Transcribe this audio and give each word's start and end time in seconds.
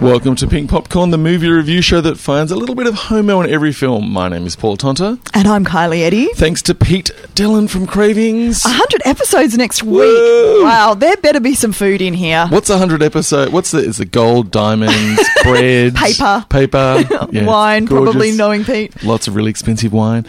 Welcome 0.00 0.36
to 0.36 0.46
Pink 0.46 0.68
Popcorn, 0.68 1.10
the 1.10 1.16
movie 1.18 1.48
review 1.48 1.80
show 1.80 2.02
that 2.02 2.18
finds 2.18 2.52
a 2.52 2.56
little 2.56 2.74
bit 2.74 2.86
of 2.86 2.94
homo 2.94 3.40
in 3.40 3.50
every 3.50 3.72
film. 3.72 4.10
My 4.12 4.28
name 4.28 4.46
is 4.46 4.54
Paul 4.54 4.76
Tonta. 4.76 5.18
And 5.32 5.48
I'm 5.48 5.64
Kylie 5.64 6.00
Eddy. 6.02 6.26
Thanks 6.34 6.60
to 6.62 6.74
Pete 6.74 7.10
Dillon 7.34 7.66
from 7.66 7.86
Cravings. 7.86 8.62
100 8.62 9.00
episodes 9.06 9.56
next 9.56 9.82
week. 9.82 10.62
Wow, 10.62 10.94
there 10.94 11.16
better 11.16 11.40
be 11.40 11.54
some 11.54 11.72
food 11.72 12.02
in 12.02 12.12
here. 12.12 12.46
What's 12.50 12.68
a 12.68 12.76
hundred 12.76 13.02
episode? 13.02 13.52
What's 13.54 13.70
the? 13.70 13.78
Is 13.78 13.98
it 13.98 14.12
gold, 14.12 14.50
diamonds, 14.50 15.22
bread, 15.42 15.94
Paper. 15.96 16.44
paper, 16.50 17.02
Yeah, 17.32 17.46
Wine, 17.46 17.86
probably 17.86 18.32
knowing 18.32 18.64
Pete. 18.64 19.02
Lots 19.02 19.28
of 19.28 19.34
really 19.34 19.50
expensive 19.50 19.94
wine. 19.94 20.24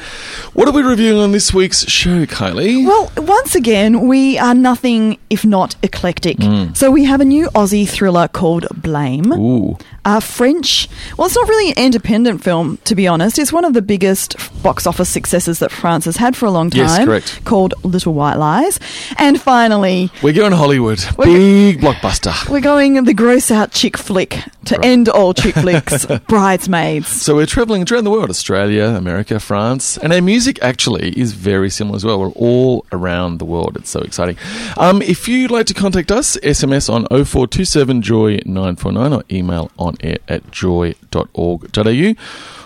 What 0.53 0.67
are 0.70 0.73
we 0.73 0.81
reviewing 0.81 1.20
on 1.20 1.34
this 1.34 1.53
week's 1.53 1.86
show, 1.89 2.25
Kylie? 2.25 2.86
Well, 2.88 3.11
once 3.17 3.53
again, 3.53 4.08
we 4.08 4.38
are 4.39 4.55
nothing 4.55 5.17
if 5.30 5.44
not 5.45 5.75
eclectic. 5.84 6.38
Hmm. 6.41 6.73
So 6.73 6.89
we 6.89 7.03
have 7.03 7.20
a 7.20 7.25
new 7.25 7.49
Aussie 7.49 7.88
thriller 7.88 8.27
called 8.30 8.66
Blame. 8.73 9.34
Ooh, 9.34 9.56
Ooh. 9.57 9.75
A 10.09 10.21
French, 10.21 10.88
well, 11.17 11.25
it's 11.25 11.35
not 11.35 11.49
really 11.49 11.71
an 11.71 11.77
independent 11.77 12.41
film, 12.41 12.77
to 12.86 12.95
be 12.95 13.08
honest. 13.08 13.38
It's 13.38 13.52
one 13.52 13.66
of 13.66 13.73
the 13.73 13.81
biggest 13.81 14.38
box 14.64 14.88
office 14.88 15.09
successes 15.09 15.59
that 15.59 15.69
France 15.69 16.05
has 16.05 16.16
had 16.16 16.33
for 16.33 16.45
a 16.45 16.49
long 16.49 16.69
time. 16.69 16.80
Yes, 16.80 17.03
correct. 17.03 17.44
Called 17.44 17.73
Little 17.83 18.14
White 18.14 18.38
Lies. 18.38 18.80
And 19.17 19.41
finally, 19.41 20.09
we're 20.23 20.31
going 20.31 20.52
to 20.52 20.55
Hollywood. 20.58 20.99
Big 21.22 21.81
blockbuster. 21.81 22.49
we're 22.49 22.61
going 22.61 23.03
the 23.03 23.14
gross 23.14 23.52
out 23.52 23.72
chick 23.72 23.97
flick 23.97 24.39
to 24.64 24.81
end 24.81 25.09
all 25.09 25.33
chick 25.33 25.55
flicks, 25.64 26.05
Bridesmaids. 26.30 27.09
So 27.09 27.36
we're 27.36 27.45
traveling 27.45 27.86
around 27.92 28.05
the 28.05 28.11
world 28.11 28.30
Australia, 28.30 28.86
America, 28.86 29.42
France. 29.42 29.97
And 29.97 30.14
our 30.14 30.21
music 30.21 30.58
actually 30.61 31.19
is 31.19 31.33
very 31.33 31.69
similar 31.69 31.97
as 31.97 32.05
well. 32.05 32.17
We're 32.17 32.30
all 32.30 32.86
around 32.94 33.39
the 33.39 33.45
world. 33.45 33.75
It's 33.75 33.89
so 33.89 33.99
exciting. 33.99 34.38
Um, 34.77 35.02
if 35.02 35.27
you'd 35.27 35.52
like 35.52 35.66
to 35.66 35.73
contact 35.73 36.14
us, 36.14 36.38
SMS 36.38 36.89
on 36.89 37.03
0427 37.08 38.02
Joy 38.02 38.39
949 38.45 39.11
or 39.11 39.23
email 39.30 39.69
on 39.77 39.97
air 40.02 40.17
at 40.28 40.52
joy.org.au. 40.52 42.14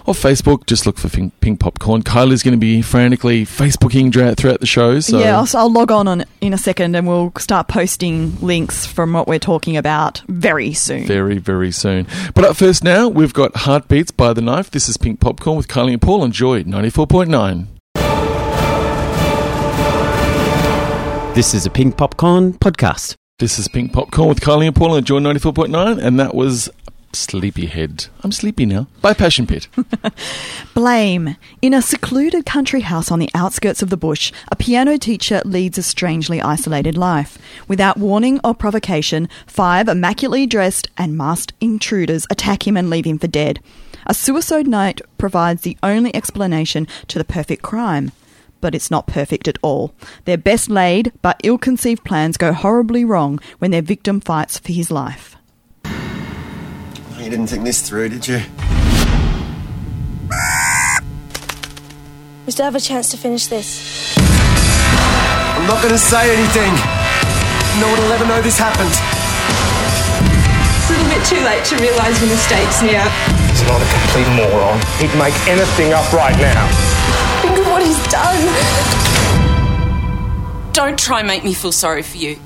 Or 0.04 0.16
Facebook, 0.16 0.66
just 0.66 0.88
look 0.88 0.98
for 0.98 1.10
Pink, 1.10 1.40
Pink 1.42 1.60
Popcorn. 1.60 2.02
Kylie's 2.02 2.42
going 2.42 2.54
to 2.54 2.60
be 2.60 2.82
frantically 2.82 3.46
Facebooking 3.46 4.12
throughout 4.36 4.60
the 4.60 4.66
show. 4.66 5.00
So 5.00 5.20
Yeah, 5.20 5.38
I'll, 5.38 5.48
I'll 5.54 5.72
log 5.72 5.92
on, 5.92 6.08
on 6.08 6.26
in 6.42 6.54
a 6.54 6.58
second 6.58 6.96
and 6.96 7.08
we'll 7.08 7.32
start 7.38 7.68
posting 7.68 8.40
links 8.42 8.86
from 8.86 9.14
what 9.14 9.28
we're 9.28 9.38
talking 9.38 9.78
about 9.78 10.24
very 10.28 10.74
soon. 10.74 11.06
very, 11.06 11.38
very 11.38 11.72
soon. 11.72 12.08
But 12.34 12.46
up 12.46 12.56
first 12.56 12.84
now, 12.84 13.10
we've 13.10 13.34
got 13.34 13.56
Heartbeats 13.58 14.10
by 14.10 14.34
the 14.34 14.42
Knife. 14.42 14.72
This 14.72 14.90
is 14.90 14.98
Pink 14.98 15.20
Popcorn 15.20 15.58
with 15.58 15.68
Kylie 15.68 15.94
and 15.94 16.02
Paul 16.02 16.24
on 16.24 16.32
Joy 16.32 16.64
94.9. 16.64 17.68
This 21.36 21.54
is 21.54 21.66
a 21.66 21.70
Pink 21.70 21.96
Popcorn 21.96 22.54
podcast. 22.54 23.16
This 23.40 23.58
is 23.58 23.68
Pink 23.70 23.94
Popcorn 23.94 24.28
with 24.28 24.42
Kylie 24.42 24.68
and 24.68 24.76
Paul 24.76 24.92
on 24.96 25.04
Joy 25.04 25.20
94.9, 25.20 25.98
and 25.98 26.20
that 26.20 26.36
was 26.36 26.70
Sleepyhead. 27.14 28.08
I'm 28.24 28.32
sleepy 28.32 28.66
now. 28.66 28.88
By 29.02 29.14
Passion 29.14 29.48
Pit. 29.48 29.68
Blame. 30.74 31.36
In 31.62 31.74
a 31.74 31.82
secluded 31.82 32.46
country 32.46 32.82
house 32.82 33.12
on 33.12 33.20
the 33.20 33.30
outskirts 33.36 33.82
of 33.82 33.90
the 33.90 33.98
bush, 33.98 34.32
a 34.50 34.56
piano 34.56 34.98
teacher 34.98 35.42
leads 35.44 35.78
a 35.78 35.84
strangely 35.84 36.42
isolated 36.42 36.98
life. 36.98 37.38
Without 37.68 37.98
warning 37.98 38.40
or 38.44 38.54
provocation, 38.54 39.28
five 39.46 39.88
immaculately 39.88 40.46
dressed 40.46 40.88
and 40.98 41.18
masked 41.18 41.54
intruders 41.60 42.26
attack 42.30 42.66
him 42.66 42.78
and 42.78 42.90
leave 42.90 43.06
him 43.06 43.20
for 43.20 43.28
dead. 43.28 43.60
A 44.06 44.14
suicide 44.14 44.68
note 44.68 45.02
provides 45.18 45.62
the 45.62 45.78
only 45.84 46.16
explanation 46.16 46.88
to 47.08 47.18
the 47.18 47.26
perfect 47.26 47.62
crime. 47.62 48.12
But 48.62 48.76
it's 48.76 48.92
not 48.92 49.08
perfect 49.08 49.48
at 49.48 49.58
all. 49.62 49.94
Their 50.26 50.38
best 50.38 50.70
laid 50.70 51.12
but 51.22 51.42
ill 51.44 51.58
conceived 51.58 52.04
plans 52.04 52.38
go 52.38 52.54
horribly 52.54 53.04
wrong 53.04 53.40
when 53.60 53.72
their 53.72 53.82
victim 53.82 54.22
fights 54.22 54.60
for 54.60 54.72
his 54.72 54.92
life. 54.92 55.36
You 57.22 57.30
didn't 57.30 57.48
think 57.48 57.64
this 57.64 57.88
through, 57.88 58.10
did 58.10 58.28
you? 58.28 58.42
We 62.48 62.52
still 62.52 62.66
have 62.66 62.74
a 62.74 62.80
chance 62.80 63.12
to 63.12 63.18
finish 63.18 63.46
this. 63.46 64.18
I'm 64.18 65.68
not 65.68 65.84
gonna 65.84 66.00
say 66.00 66.36
anything. 66.36 66.74
No 67.80 67.88
one 67.94 68.02
will 68.02 68.12
ever 68.14 68.26
know 68.26 68.42
this 68.42 68.58
happened. 68.58 68.90
It's 70.82 70.90
a 70.90 70.94
little 70.98 71.10
bit 71.14 71.24
too 71.30 71.46
late 71.46 71.64
to 71.66 71.76
realise 71.78 72.20
your 72.20 72.32
mistakes 72.32 72.82
now. 72.82 73.08
He's 73.54 73.62
not 73.70 73.80
a 73.80 73.86
complete 73.86 74.28
moron. 74.34 74.82
He'd 74.98 75.14
make 75.16 75.38
anything 75.48 75.94
up 75.94 76.12
right 76.12 76.36
now. 76.42 76.66
Think 77.44 77.60
of 77.60 77.68
what 77.68 77.84
he's 77.86 78.02
done. 78.10 78.42
Don't 80.74 80.98
try 80.98 81.20
and 81.20 81.28
make 81.28 81.44
me 81.44 81.54
feel 81.54 81.72
sorry 81.72 82.02
for 82.02 82.18
you. 82.18 82.40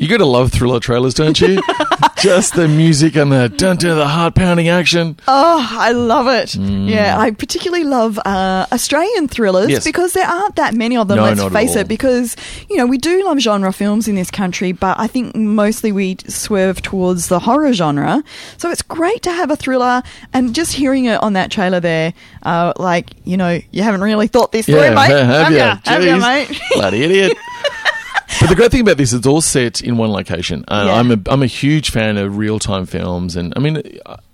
You 0.00 0.08
gotta 0.08 0.24
love 0.24 0.50
thriller 0.50 0.80
trailers, 0.80 1.12
don't 1.12 1.38
you? 1.40 1.62
Just 2.16 2.54
the 2.54 2.68
music 2.68 3.16
and 3.16 3.30
the 3.30 3.48
dun 3.50 3.76
dun, 3.76 3.96
the 3.98 4.06
heart 4.08 4.34
pounding 4.34 4.68
action. 4.68 5.18
Oh, 5.28 5.68
I 5.70 5.92
love 5.92 6.26
it. 6.26 6.54
Yeah, 6.54 7.18
I 7.18 7.30
particularly 7.32 7.84
love 7.84 8.18
uh, 8.24 8.66
Australian 8.72 9.28
thrillers 9.28 9.66
Mm. 9.66 9.70
Yes. 9.70 9.84
because 9.84 10.14
there 10.14 10.26
aren't 10.26 10.56
that 10.56 10.74
many 10.74 10.96
of 10.96 11.08
them, 11.08 11.16
No, 11.18 11.24
let's 11.24 11.44
face 11.52 11.76
it. 11.76 11.86
Because, 11.86 12.34
you 12.70 12.76
know, 12.78 12.86
we 12.86 12.96
do 12.96 13.24
love 13.26 13.38
genre 13.40 13.72
films 13.74 14.08
in 14.08 14.14
this 14.14 14.30
country, 14.30 14.72
but 14.72 14.98
I 14.98 15.06
think 15.06 15.34
mostly 15.36 15.92
we 15.92 16.16
swerve 16.26 16.80
towards 16.82 17.28
the 17.28 17.38
horror 17.38 17.72
genre. 17.74 18.22
So 18.56 18.70
it's 18.70 18.82
great 18.82 19.22
to 19.24 19.32
have 19.32 19.50
a 19.50 19.56
thriller 19.56 20.02
and 20.32 20.54
just 20.54 20.72
hearing 20.72 21.04
it 21.06 21.22
on 21.22 21.34
that 21.34 21.50
trailer 21.50 21.80
there, 21.80 22.14
uh, 22.42 22.72
like, 22.78 23.10
you 23.24 23.36
know, 23.36 23.60
you 23.70 23.82
haven't 23.82 24.00
really 24.00 24.28
thought 24.28 24.50
this 24.52 24.64
through, 24.66 24.76
mate. 24.94 25.10
have, 25.10 25.52
ya? 25.52 25.56
ya? 25.58 25.78
Have 25.84 26.02
Jeez. 26.02 26.20
mate? 26.20 26.60
Bloody 26.72 27.02
idiot. 27.04 27.36
But 28.38 28.48
the 28.48 28.54
great 28.54 28.70
thing 28.70 28.82
about 28.82 28.96
this, 28.96 29.12
is 29.12 29.18
it's 29.18 29.26
all 29.26 29.40
set 29.40 29.80
in 29.80 29.96
one 29.96 30.10
location. 30.10 30.64
Uh, 30.68 30.84
Yeah. 30.86 30.94
I'm 30.94 31.10
a 31.10 31.18
I'm 31.26 31.42
a 31.42 31.46
huge 31.46 31.90
fan 31.90 32.16
of 32.16 32.36
real 32.38 32.58
time 32.58 32.86
films, 32.86 33.36
and 33.36 33.52
I 33.56 33.60
mean, 33.60 33.82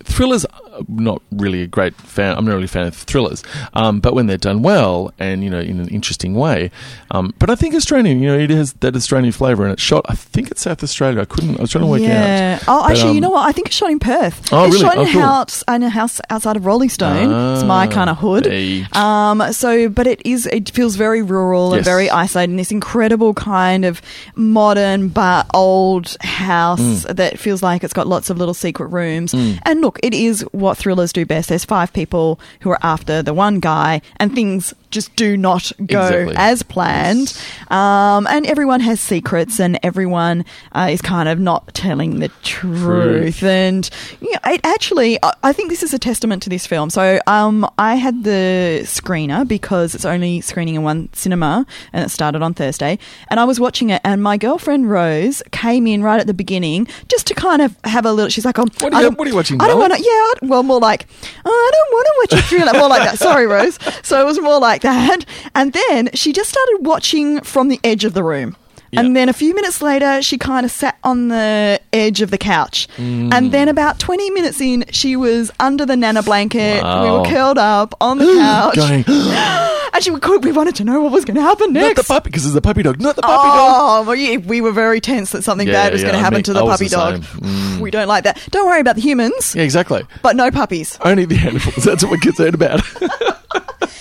thrillers. 0.06 0.44
are 0.46 0.80
Not 0.88 1.22
really 1.32 1.62
a 1.62 1.66
great 1.66 1.94
fan. 1.94 2.36
I'm 2.36 2.44
not 2.44 2.52
really 2.52 2.64
a 2.64 2.68
fan 2.68 2.86
of 2.86 2.94
thrillers, 2.94 3.42
um, 3.74 4.00
but 4.00 4.14
when 4.14 4.26
they're 4.26 4.36
done 4.36 4.62
well 4.62 5.12
and 5.18 5.42
you 5.44 5.50
know 5.50 5.60
in 5.60 5.80
an 5.80 5.88
interesting 5.88 6.34
way. 6.34 6.70
Um, 7.10 7.32
but 7.38 7.48
I 7.50 7.54
think 7.54 7.74
Australian, 7.74 8.20
you 8.22 8.28
know, 8.28 8.38
it 8.38 8.50
has 8.50 8.72
that 8.74 8.94
Australian 8.96 9.32
flavour, 9.32 9.64
and 9.64 9.72
it's 9.72 9.82
shot. 9.82 10.04
I 10.08 10.14
think 10.14 10.50
it's 10.50 10.62
South 10.62 10.82
Australia. 10.82 11.20
I 11.20 11.24
couldn't. 11.24 11.58
I 11.58 11.62
was 11.62 11.70
trying 11.70 11.84
to 11.84 11.90
work 11.90 12.00
yeah. 12.02 12.58
out. 12.60 12.64
Oh, 12.68 12.82
But, 12.82 12.90
actually, 12.92 13.12
you 13.12 13.16
um, 13.18 13.22
know 13.22 13.30
what? 13.30 13.48
I 13.48 13.52
think 13.52 13.68
it's 13.68 13.76
shot 13.76 13.90
in 13.90 13.98
Perth. 13.98 14.52
Oh, 14.52 14.64
it's 14.66 14.74
really? 14.74 14.84
shot 14.86 14.94
in, 14.94 15.00
Oh, 15.00 15.02
a 15.08 15.12
cool. 15.12 15.22
house, 15.22 15.64
in 15.68 15.82
a 15.82 15.88
house 15.90 16.20
outside 16.30 16.56
of 16.56 16.62
Roleystone. 16.64 17.54
it's 17.54 17.64
my 17.64 17.86
Ah, 17.86 17.90
kind 17.90 18.10
of 18.10 18.18
hood. 18.18 18.46
hey. 18.46 18.86
Um, 18.92 19.52
so, 19.52 19.88
but 19.88 20.06
it 20.06 20.20
is. 20.24 20.46
It 20.46 20.70
feels 20.70 20.96
very 20.96 21.22
rural 21.22 21.74
and 21.74 21.84
very 21.84 22.10
isolated. 22.10 22.50
And 22.50 22.58
this 22.58 22.70
incredible 22.70 23.34
kind 23.34 23.84
of 23.84 24.00
modern 24.34 25.08
but 25.08 25.46
old 25.54 26.16
house 26.20 26.76
Mm. 26.80 27.16
that 27.16 27.38
feels 27.38 27.62
like 27.62 27.82
it's 27.84 27.92
got 27.94 28.06
lots 28.06 28.30
of 28.30 28.38
little 28.38 28.54
secret 28.54 28.88
rooms. 28.88 29.32
And 29.34 29.80
look, 29.80 29.95
it 30.02 30.14
is 30.14 30.42
what 30.52 30.76
thrillers 30.78 31.12
do 31.12 31.24
best. 31.26 31.48
There's 31.48 31.64
five 31.64 31.92
people 31.92 32.38
who 32.60 32.70
are 32.70 32.78
after 32.82 33.22
the 33.22 33.34
one 33.34 33.60
guy, 33.60 34.00
and 34.18 34.34
things 34.34 34.74
just 34.90 35.14
do 35.16 35.36
not 35.36 35.72
go 35.84 36.06
Exactly. 36.06 36.34
as 36.36 36.62
planned. 36.62 37.38
Um, 37.68 38.26
and 38.28 38.46
everyone 38.46 38.80
has 38.80 39.00
secrets, 39.00 39.58
and 39.60 39.78
everyone 39.82 40.44
uh, 40.72 40.88
is 40.90 41.02
kind 41.02 41.28
of 41.28 41.38
not 41.38 41.74
telling 41.74 42.20
the 42.20 42.28
truth. 42.42 43.42
And 43.42 43.88
you 44.20 44.32
know, 44.32 44.38
it 44.46 44.60
actually, 44.64 45.18
I- 45.42 45.52
think 45.56 45.70
this 45.70 45.82
is 45.82 45.94
a 45.94 45.98
testament 45.98 46.42
to 46.42 46.50
this 46.50 46.66
film. 46.66 46.90
So 46.90 47.18
um, 47.26 47.66
I 47.78 47.94
had 47.94 48.24
the 48.24 48.80
screener 48.84 49.48
because 49.48 49.94
it's 49.94 50.04
only 50.04 50.42
screening 50.42 50.74
in 50.74 50.82
one 50.82 51.08
cinema, 51.14 51.64
and 51.94 52.04
it 52.04 52.10
started 52.10 52.42
on 52.42 52.52
Thursday. 52.52 52.98
And 53.28 53.40
I 53.40 53.44
was 53.44 53.58
watching 53.58 53.88
it, 53.90 54.02
and 54.04 54.22
my 54.22 54.36
girlfriend 54.36 54.90
Rose 54.90 55.42
came 55.52 55.86
in 55.86 56.02
right 56.02 56.20
at 56.20 56.26
the 56.26 56.34
beginning 56.34 56.88
just 57.08 57.26
to 57.28 57.34
kind 57.34 57.62
of 57.62 57.74
have 57.84 58.04
a 58.04 58.12
little. 58.12 58.28
She's 58.28 58.44
like, 58.44 58.58
"Oh, 58.58 58.66
What 58.80 58.92
are 58.92 59.02
you- 59.02 59.10
what 59.10 59.26
are 59.26 59.30
you 59.30 59.36
watching, 59.36 59.60
I 59.62 59.66
don't 59.66 59.78
darling?" 59.88 60.04
want. 60.04 60.38
Yeah, 60.42 60.46
I- 60.48 60.50
well, 60.50 60.62
more 60.62 60.80
like, 60.80 61.06
oh, 61.44 61.50
I 61.50 61.70
don't 61.72 61.92
want 61.92 62.06
to 62.30 62.36
watch 62.36 62.44
a 62.44 62.48
thriller. 62.48 62.72
More 62.78 62.88
like 62.88 63.02
that. 63.02 63.18
Sorry, 63.18 63.46
Rose. 63.46 63.78
So 64.02 64.20
it 64.20 64.24
was 64.24 64.40
more 64.40 64.60
like 64.60 64.82
that. 64.82 65.24
And 65.54 65.72
then 65.72 66.10
she 66.14 66.32
just 66.32 66.48
started 66.50 66.78
watching 66.80 67.40
from 67.42 67.68
the 67.68 67.80
edge 67.84 68.04
of 68.04 68.14
the 68.14 68.22
room. 68.22 68.56
And 68.96 69.16
then 69.16 69.28
a 69.28 69.32
few 69.32 69.54
minutes 69.54 69.82
later, 69.82 70.22
she 70.22 70.38
kind 70.38 70.64
of 70.64 70.72
sat 70.72 70.98
on 71.04 71.28
the 71.28 71.80
edge 71.92 72.22
of 72.22 72.30
the 72.30 72.38
couch. 72.38 72.88
Mm. 72.96 73.32
And 73.32 73.52
then 73.52 73.68
about 73.68 73.98
20 73.98 74.30
minutes 74.30 74.60
in, 74.60 74.84
she 74.90 75.16
was 75.16 75.50
under 75.60 75.84
the 75.86 75.96
nana 75.96 76.22
blanket. 76.22 76.82
We 76.82 77.10
were 77.10 77.24
curled 77.26 77.58
up 77.58 77.94
on 78.00 78.18
the 78.18 78.24
couch. 78.38 79.02
And 79.96 80.04
she 80.04 80.10
could, 80.18 80.44
we 80.44 80.52
wanted 80.52 80.74
to 80.76 80.84
know 80.84 81.00
what 81.00 81.10
was 81.10 81.24
going 81.24 81.36
to 81.36 81.40
happen 81.42 81.72
next. 81.72 81.96
not 81.96 81.96
the 81.96 82.02
puppy, 82.06 82.28
because 82.28 82.44
it's 82.44 82.54
a 82.54 82.60
puppy 82.60 82.82
dog, 82.82 83.00
not 83.00 83.16
the 83.16 83.22
puppy 83.22 83.48
dog. 83.48 83.70
Oh, 83.78 84.04
well, 84.06 84.14
yeah, 84.14 84.36
we 84.36 84.60
were 84.60 84.72
very 84.72 85.00
tense 85.00 85.30
that 85.30 85.42
something 85.42 85.66
Yeah, 85.66 85.72
bad 85.72 85.92
was 85.94 86.02
yeah, 86.02 86.08
going 86.08 86.18
to 86.18 86.22
happen 86.22 86.36
mean, 86.38 86.42
to 86.42 86.52
the 86.52 86.60
puppy 86.66 86.88
the 86.88 86.96
dog. 86.96 87.22
Mm. 87.22 87.80
We 87.80 87.90
don't 87.90 88.06
like 88.08 88.24
that. 88.24 88.46
Don't 88.50 88.66
worry 88.66 88.80
about 88.82 88.96
the 88.96 89.00
humans, 89.00 89.54
Yeah, 89.54 89.62
exactly. 89.62 90.02
but 90.20 90.36
no 90.36 90.50
puppies. 90.50 90.98
Only 91.02 91.24
the 91.24 91.36
animals. 91.38 91.76
That's 91.84 92.02
what 92.02 92.10
we're 92.10 92.18
concerned 92.18 92.54
about. 92.54 92.82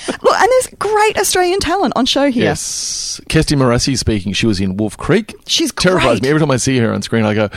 Look, 0.07 0.35
and 0.35 0.49
there's 0.51 0.67
great 0.79 1.17
Australian 1.17 1.59
talent 1.59 1.93
on 1.95 2.05
show 2.05 2.29
here. 2.31 2.43
Yes. 2.43 3.19
Kestie 3.29 3.57
Morassi 3.57 3.97
speaking. 3.97 4.33
She 4.33 4.45
was 4.47 4.59
in 4.59 4.77
Wolf 4.77 4.97
Creek. 4.97 5.35
She's 5.47 5.71
Terrifies 5.71 6.19
great. 6.19 6.23
me. 6.23 6.29
Every 6.29 6.39
time 6.39 6.51
I 6.51 6.57
see 6.57 6.77
her 6.79 6.93
on 6.93 7.01
screen, 7.01 7.25
I 7.25 7.33
go, 7.33 7.49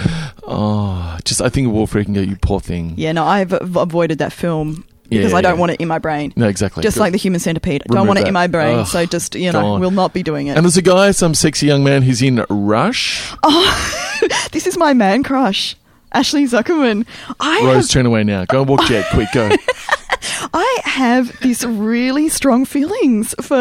oh, 0.44 1.19
just, 1.25 1.40
I 1.40 1.48
think 1.48 1.66
of 1.69 1.72
Wolf 1.72 1.90
Creek 1.92 2.06
and 2.06 2.14
go, 2.14 2.20
you 2.22 2.36
poor 2.36 2.60
thing. 2.60 2.94
Yeah, 2.96 3.12
no, 3.12 3.25
I've 3.25 3.52
avoided 3.52 4.19
that 4.19 4.32
film 4.32 4.84
because 5.08 5.32
Yeah, 5.32 5.38
I 5.38 5.40
don't 5.40 5.54
yeah. 5.54 5.60
want 5.60 5.72
it 5.72 5.80
in 5.80 5.88
my 5.88 5.98
brain. 5.98 6.32
No, 6.36 6.48
exactly. 6.48 6.82
Just 6.82 6.96
Good. 6.96 7.00
like 7.00 7.12
the 7.12 7.19
human 7.19 7.40
centipede. 7.40 7.82
don't 7.86 7.94
Remove 7.96 8.08
want 8.08 8.19
it 8.19 8.22
that. 8.22 8.28
in 8.28 8.34
my 8.34 8.46
brain. 8.46 8.78
Ugh, 8.80 8.86
so 8.86 9.06
just, 9.06 9.34
you 9.34 9.50
know, 9.52 9.78
we'll 9.78 9.90
not 9.90 10.12
be 10.12 10.22
doing 10.22 10.48
it. 10.48 10.56
And 10.56 10.64
there's 10.64 10.76
a 10.76 10.82
guy, 10.82 11.10
some 11.12 11.34
sexy 11.34 11.66
young 11.66 11.82
man 11.84 12.02
who's 12.02 12.20
in 12.22 12.44
Rush. 12.50 13.32
Oh, 13.42 14.19
this 14.52 14.66
is 14.66 14.76
my 14.76 14.92
man 14.94 15.22
crush. 15.22 15.76
Ashley 16.12 16.44
Zukerman. 16.44 17.06
I 17.38 17.60
Rose, 17.64 17.84
have, 17.84 17.90
turn 17.90 18.06
away 18.06 18.25
now. 18.25 18.44
Go 18.46 18.60
and 18.60 18.69
walk 18.69 18.82
Jet. 18.86 19.06
Quick, 19.12 19.28
go. 19.34 19.50
I 20.54 20.80
have 20.84 21.38
these 21.40 21.64
really 21.66 22.28
strong 22.28 22.64
feelings 22.64 23.34
for. 23.40 23.56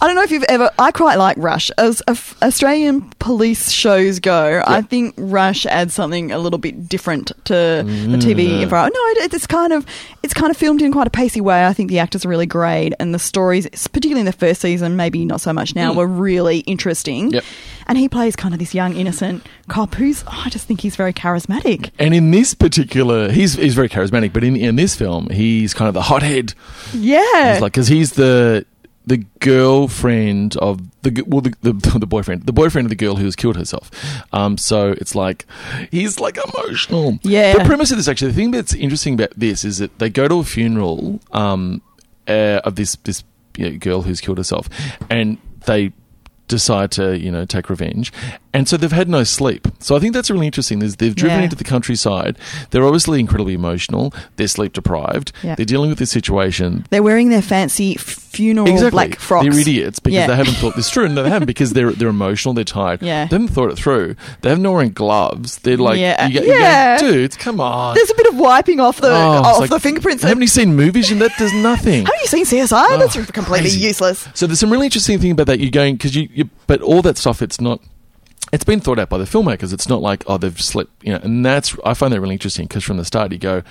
I 0.00 0.06
don't 0.06 0.14
know 0.14 0.22
if 0.22 0.30
you've 0.30 0.44
ever. 0.48 0.70
I 0.78 0.90
quite 0.90 1.16
like 1.16 1.36
Rush 1.38 1.70
as 1.78 2.02
Australian 2.42 3.02
police 3.18 3.70
shows 3.70 4.20
go. 4.20 4.62
I 4.66 4.82
think 4.82 5.14
Rush 5.16 5.66
adds 5.66 5.94
something 5.94 6.32
a 6.32 6.38
little 6.38 6.58
bit 6.58 6.88
different 6.88 7.28
to 7.44 7.52
the 7.54 7.84
Mm. 7.88 8.20
TV 8.20 8.62
environment. 8.62 8.94
No, 8.94 9.22
it, 9.24 9.34
it's 9.34 9.46
kind 9.46 9.72
of 9.72 9.84
it's 10.22 10.34
kind 10.34 10.50
of 10.50 10.56
filmed 10.56 10.82
in 10.82 10.92
quite 10.92 11.06
a 11.06 11.10
pacey 11.10 11.40
way. 11.40 11.64
I 11.66 11.72
think 11.72 11.88
the 11.90 11.98
actors 11.98 12.24
are 12.24 12.28
really 12.28 12.46
great, 12.46 12.92
and 13.00 13.14
the 13.14 13.18
stories, 13.18 13.66
particularly 13.88 14.20
in 14.20 14.26
the 14.26 14.32
first 14.32 14.60
season, 14.60 14.96
maybe 14.96 15.24
not 15.24 15.40
so 15.40 15.52
much 15.52 15.74
now, 15.74 15.92
were 15.92 16.06
really 16.06 16.58
interesting. 16.60 17.30
Mm. 17.30 17.34
Yep. 17.34 17.44
And 17.88 17.96
he 17.96 18.08
plays 18.08 18.36
kind 18.36 18.54
of 18.54 18.60
this 18.60 18.74
young 18.74 18.94
innocent 18.94 19.46
cop 19.68 19.94
who's 19.94 20.22
oh, 20.26 20.42
I 20.44 20.50
just 20.50 20.66
think 20.66 20.82
he's 20.82 20.94
very 20.94 21.12
charismatic. 21.12 21.90
And 21.98 22.14
in 22.14 22.30
this 22.30 22.54
particular, 22.54 23.30
he's 23.30 23.54
he's 23.54 23.74
very 23.74 23.88
charismatic. 23.88 24.32
But 24.32 24.44
in 24.44 24.56
in 24.56 24.76
this 24.76 24.94
film, 24.94 25.28
he's 25.30 25.72
kind 25.72 25.88
of 25.88 25.94
the 25.94 26.02
hothead. 26.02 26.54
Yeah. 26.92 27.52
He's 27.52 27.62
like 27.62 27.72
because 27.72 27.88
he's 27.88 28.12
the 28.12 28.66
the 29.06 29.24
girlfriend 29.40 30.54
of 30.58 30.80
the 31.00 31.24
well 31.26 31.40
the, 31.40 31.54
the 31.62 31.72
the 31.98 32.06
boyfriend 32.06 32.44
the 32.44 32.52
boyfriend 32.52 32.84
of 32.84 32.90
the 32.90 32.96
girl 32.96 33.16
who 33.16 33.24
has 33.24 33.34
killed 33.34 33.56
herself. 33.56 33.90
Um, 34.34 34.58
so 34.58 34.90
it's 34.92 35.14
like 35.14 35.46
he's 35.90 36.20
like 36.20 36.36
emotional. 36.36 37.18
Yeah. 37.22 37.56
The 37.56 37.64
premise 37.64 37.90
of 37.90 37.96
this 37.96 38.06
actually, 38.06 38.32
the 38.32 38.36
thing 38.36 38.50
that's 38.50 38.74
interesting 38.74 39.14
about 39.14 39.30
this 39.34 39.64
is 39.64 39.78
that 39.78 39.98
they 39.98 40.10
go 40.10 40.28
to 40.28 40.40
a 40.40 40.44
funeral 40.44 41.20
um, 41.32 41.80
uh, 42.28 42.60
of 42.64 42.76
this 42.76 42.96
this 43.04 43.24
you 43.56 43.70
know, 43.70 43.78
girl 43.78 44.02
who's 44.02 44.20
killed 44.20 44.36
herself, 44.38 44.68
and 45.08 45.38
they 45.64 45.92
decide 46.48 46.90
to 46.92 47.16
you 47.18 47.30
know 47.30 47.44
take 47.44 47.70
revenge. 47.70 48.12
And 48.52 48.66
so 48.68 48.76
they've 48.76 48.90
had 48.90 49.08
no 49.08 49.22
sleep. 49.24 49.68
So 49.78 49.94
i 49.94 50.00
think 50.00 50.14
that's 50.14 50.30
really 50.30 50.46
interesting. 50.46 50.80
There's, 50.80 50.96
they've 50.96 51.14
driven 51.14 51.38
Yeah. 51.38 51.44
into 51.44 51.56
the 51.56 51.64
countryside. 51.64 52.36
They're 52.70 52.84
obviously 52.84 53.20
incredibly 53.20 53.54
emotional. 53.54 54.12
They're 54.36 54.48
sleep 54.48 54.72
deprived 54.72 55.32
Yeah. 55.42 55.54
they're 55.54 55.66
dealing 55.66 55.90
with 55.90 55.98
this 55.98 56.10
situation. 56.10 56.86
They're 56.90 57.02
wearing 57.02 57.28
their 57.28 57.42
fancy 57.42 57.96
funeral 58.38 58.66
exactly 58.68 58.90
black 58.90 59.18
frocks. 59.18 59.46
they're 59.48 59.60
idiots 59.60 59.98
because 59.98 60.14
Yeah. 60.14 60.26
they 60.28 60.36
haven't 60.36 60.54
thought 60.54 60.76
this 60.76 60.88
through 60.90 61.06
and 61.06 61.16
they 61.18 61.28
haven't 61.28 61.46
because 61.54 61.72
they're 61.72 61.90
they're 61.92 62.08
emotional 62.08 62.54
they're 62.54 62.64
tired 62.64 63.02
Yeah. 63.02 63.26
they 63.26 63.34
haven't 63.36 63.48
thought 63.48 63.70
it 63.70 63.76
through 63.76 64.14
they 64.42 64.48
haven't 64.50 64.70
wearing 64.70 64.90
gloves 64.92 65.58
they're 65.58 65.76
like 65.76 65.98
Yeah. 65.98 66.26
you 66.28 66.42
Yeah. 66.44 66.98
dudes 66.98 67.36
come 67.36 67.60
on 67.60 67.94
There's 67.94 68.10
a 68.10 68.14
bit 68.14 68.26
of 68.28 68.36
wiping 68.36 68.80
off 68.80 69.00
the 69.00 69.08
Oh, 69.10 69.42
off 69.42 69.60
like, 69.60 69.70
the 69.70 69.80
fingerprints. 69.80 70.22
haven't 70.22 70.42
you 70.42 70.48
seen 70.48 70.74
movies 70.76 71.10
and 71.10 71.20
that 71.20 71.32
does 71.38 71.52
nothing 71.70 72.04
haven't 72.06 72.20
you 72.22 72.28
seen 72.28 72.44
CSI? 72.44 72.86
Oh, 72.90 72.98
that's 72.98 73.16
Oh, 73.16 73.24
completely 73.24 73.70
crazy. 73.70 73.80
useless. 73.86 74.28
So 74.34 74.46
there's 74.46 74.60
some 74.60 74.70
really 74.70 74.86
interesting 74.86 75.18
thing 75.18 75.32
about 75.32 75.46
that. 75.48 75.58
You're 75.60 75.70
going 75.70 75.96
because 75.96 76.14
you, 76.14 76.28
you, 76.32 76.48
but 76.66 76.80
all 76.80 77.02
that 77.02 77.18
stuff. 77.18 77.42
It's 77.42 77.60
not. 77.60 77.80
It's 78.52 78.64
been 78.64 78.80
thought 78.80 78.98
out 78.98 79.08
by 79.10 79.18
the 79.18 79.24
filmmakers. 79.24 79.72
It's 79.74 79.88
not 79.88 80.00
like 80.00 80.24
oh 80.26 80.38
they've 80.38 80.58
slipped, 80.60 81.04
you 81.04 81.12
know. 81.12 81.20
And 81.22 81.44
that's 81.44 81.76
I 81.84 81.94
find 81.94 82.12
that 82.12 82.20
really 82.20 82.34
interesting 82.34 82.66
because 82.66 82.84
from 82.84 82.96
the 82.96 83.04
start 83.04 83.32
you 83.32 83.38
go, 83.38 83.62